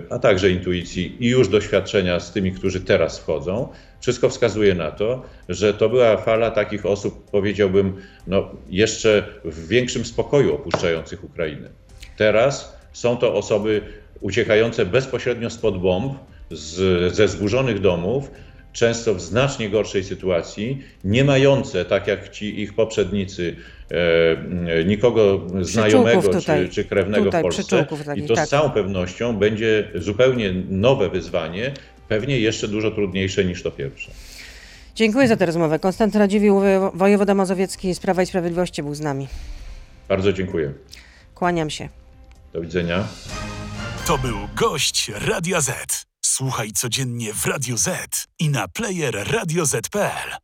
a 0.10 0.19
także 0.19 0.49
intuicji 0.49 1.17
i 1.19 1.28
już 1.28 1.47
doświadczenia 1.47 2.19
z 2.19 2.32
tymi, 2.32 2.52
którzy 2.52 2.82
teraz 2.82 3.19
wchodzą, 3.19 3.67
wszystko 3.99 4.30
wskazuje 4.30 4.75
na 4.75 4.91
to, 4.91 5.23
że 5.49 5.73
to 5.73 5.89
była 5.89 6.17
fala 6.17 6.52
takich 6.52 6.86
osób, 6.86 7.32
powiedziałbym, 7.32 8.02
no, 8.28 8.49
jeszcze 8.69 9.25
w 9.45 9.67
większym 9.67 10.06
spokoju 10.06 10.56
opuszczających 10.56 11.23
Ukrainę. 11.23 11.69
Teraz 12.17 12.78
są 12.93 13.17
to 13.17 13.34
osoby 13.34 13.82
uciekające 14.21 14.86
bezpośrednio 14.86 15.49
spod 15.49 15.82
bomb, 15.82 16.13
z, 16.52 17.13
ze 17.15 17.28
zburzonych 17.28 17.80
domów, 17.80 18.32
często 18.73 19.15
w 19.15 19.21
znacznie 19.21 19.69
gorszej 19.69 20.04
sytuacji, 20.04 20.84
nie 21.04 21.23
mające, 21.23 21.86
tak 21.86 22.08
jak 22.08 22.30
ci 22.30 22.62
ich 22.62 22.73
poprzednicy, 22.73 23.56
e, 23.56 23.78
nikogo 24.86 25.47
znajomego 25.62 26.21
tutaj, 26.21 26.67
czy, 26.67 26.73
czy 26.73 26.86
krewnego 26.86 27.25
tutaj, 27.25 27.41
w 27.41 27.43
Polsce. 27.43 27.86
I 28.15 28.23
to 28.23 28.36
tak. 28.36 28.47
z 28.47 28.49
całą 28.49 28.69
pewnością 28.69 29.38
będzie 29.38 29.91
zupełnie 29.95 30.54
nowe 30.69 31.10
wyzwanie, 31.10 31.73
pewnie 32.08 32.39
jeszcze 32.39 32.67
dużo 32.67 32.91
trudniejsze 32.91 33.45
niż 33.45 33.63
to 33.63 33.71
pierwsze. 33.71 34.12
Dziękuję 34.95 35.28
za 35.28 35.38
tę 35.38 35.45
rozmowę. 35.45 35.80
Konstanty 35.80 36.19
Radziwiłł, 36.19 36.62
wojewoda 36.93 37.34
mazowiecki 37.34 37.95
z 37.95 37.99
Prawa 37.99 38.21
i 38.21 38.25
Sprawiedliwości 38.25 38.84
był 38.84 38.95
z 38.95 39.02
nami. 39.02 39.28
Bardzo 40.08 40.34
dziękuję. 40.34 40.73
Kłaniam 41.36 41.69
się. 41.69 41.89
Do 42.54 42.62
widzenia. 42.62 43.08
To 44.08 44.17
był 44.17 44.38
gość 44.56 45.12
Radia 45.28 45.62
Z. 45.62 46.06
Słuchaj 46.21 46.71
codziennie 46.71 47.34
w 47.34 47.45
Radio 47.45 47.78
Z 47.78 47.89
i 48.39 48.49
na 48.49 48.67
player 48.67 49.15
radioz.pl. 49.32 50.39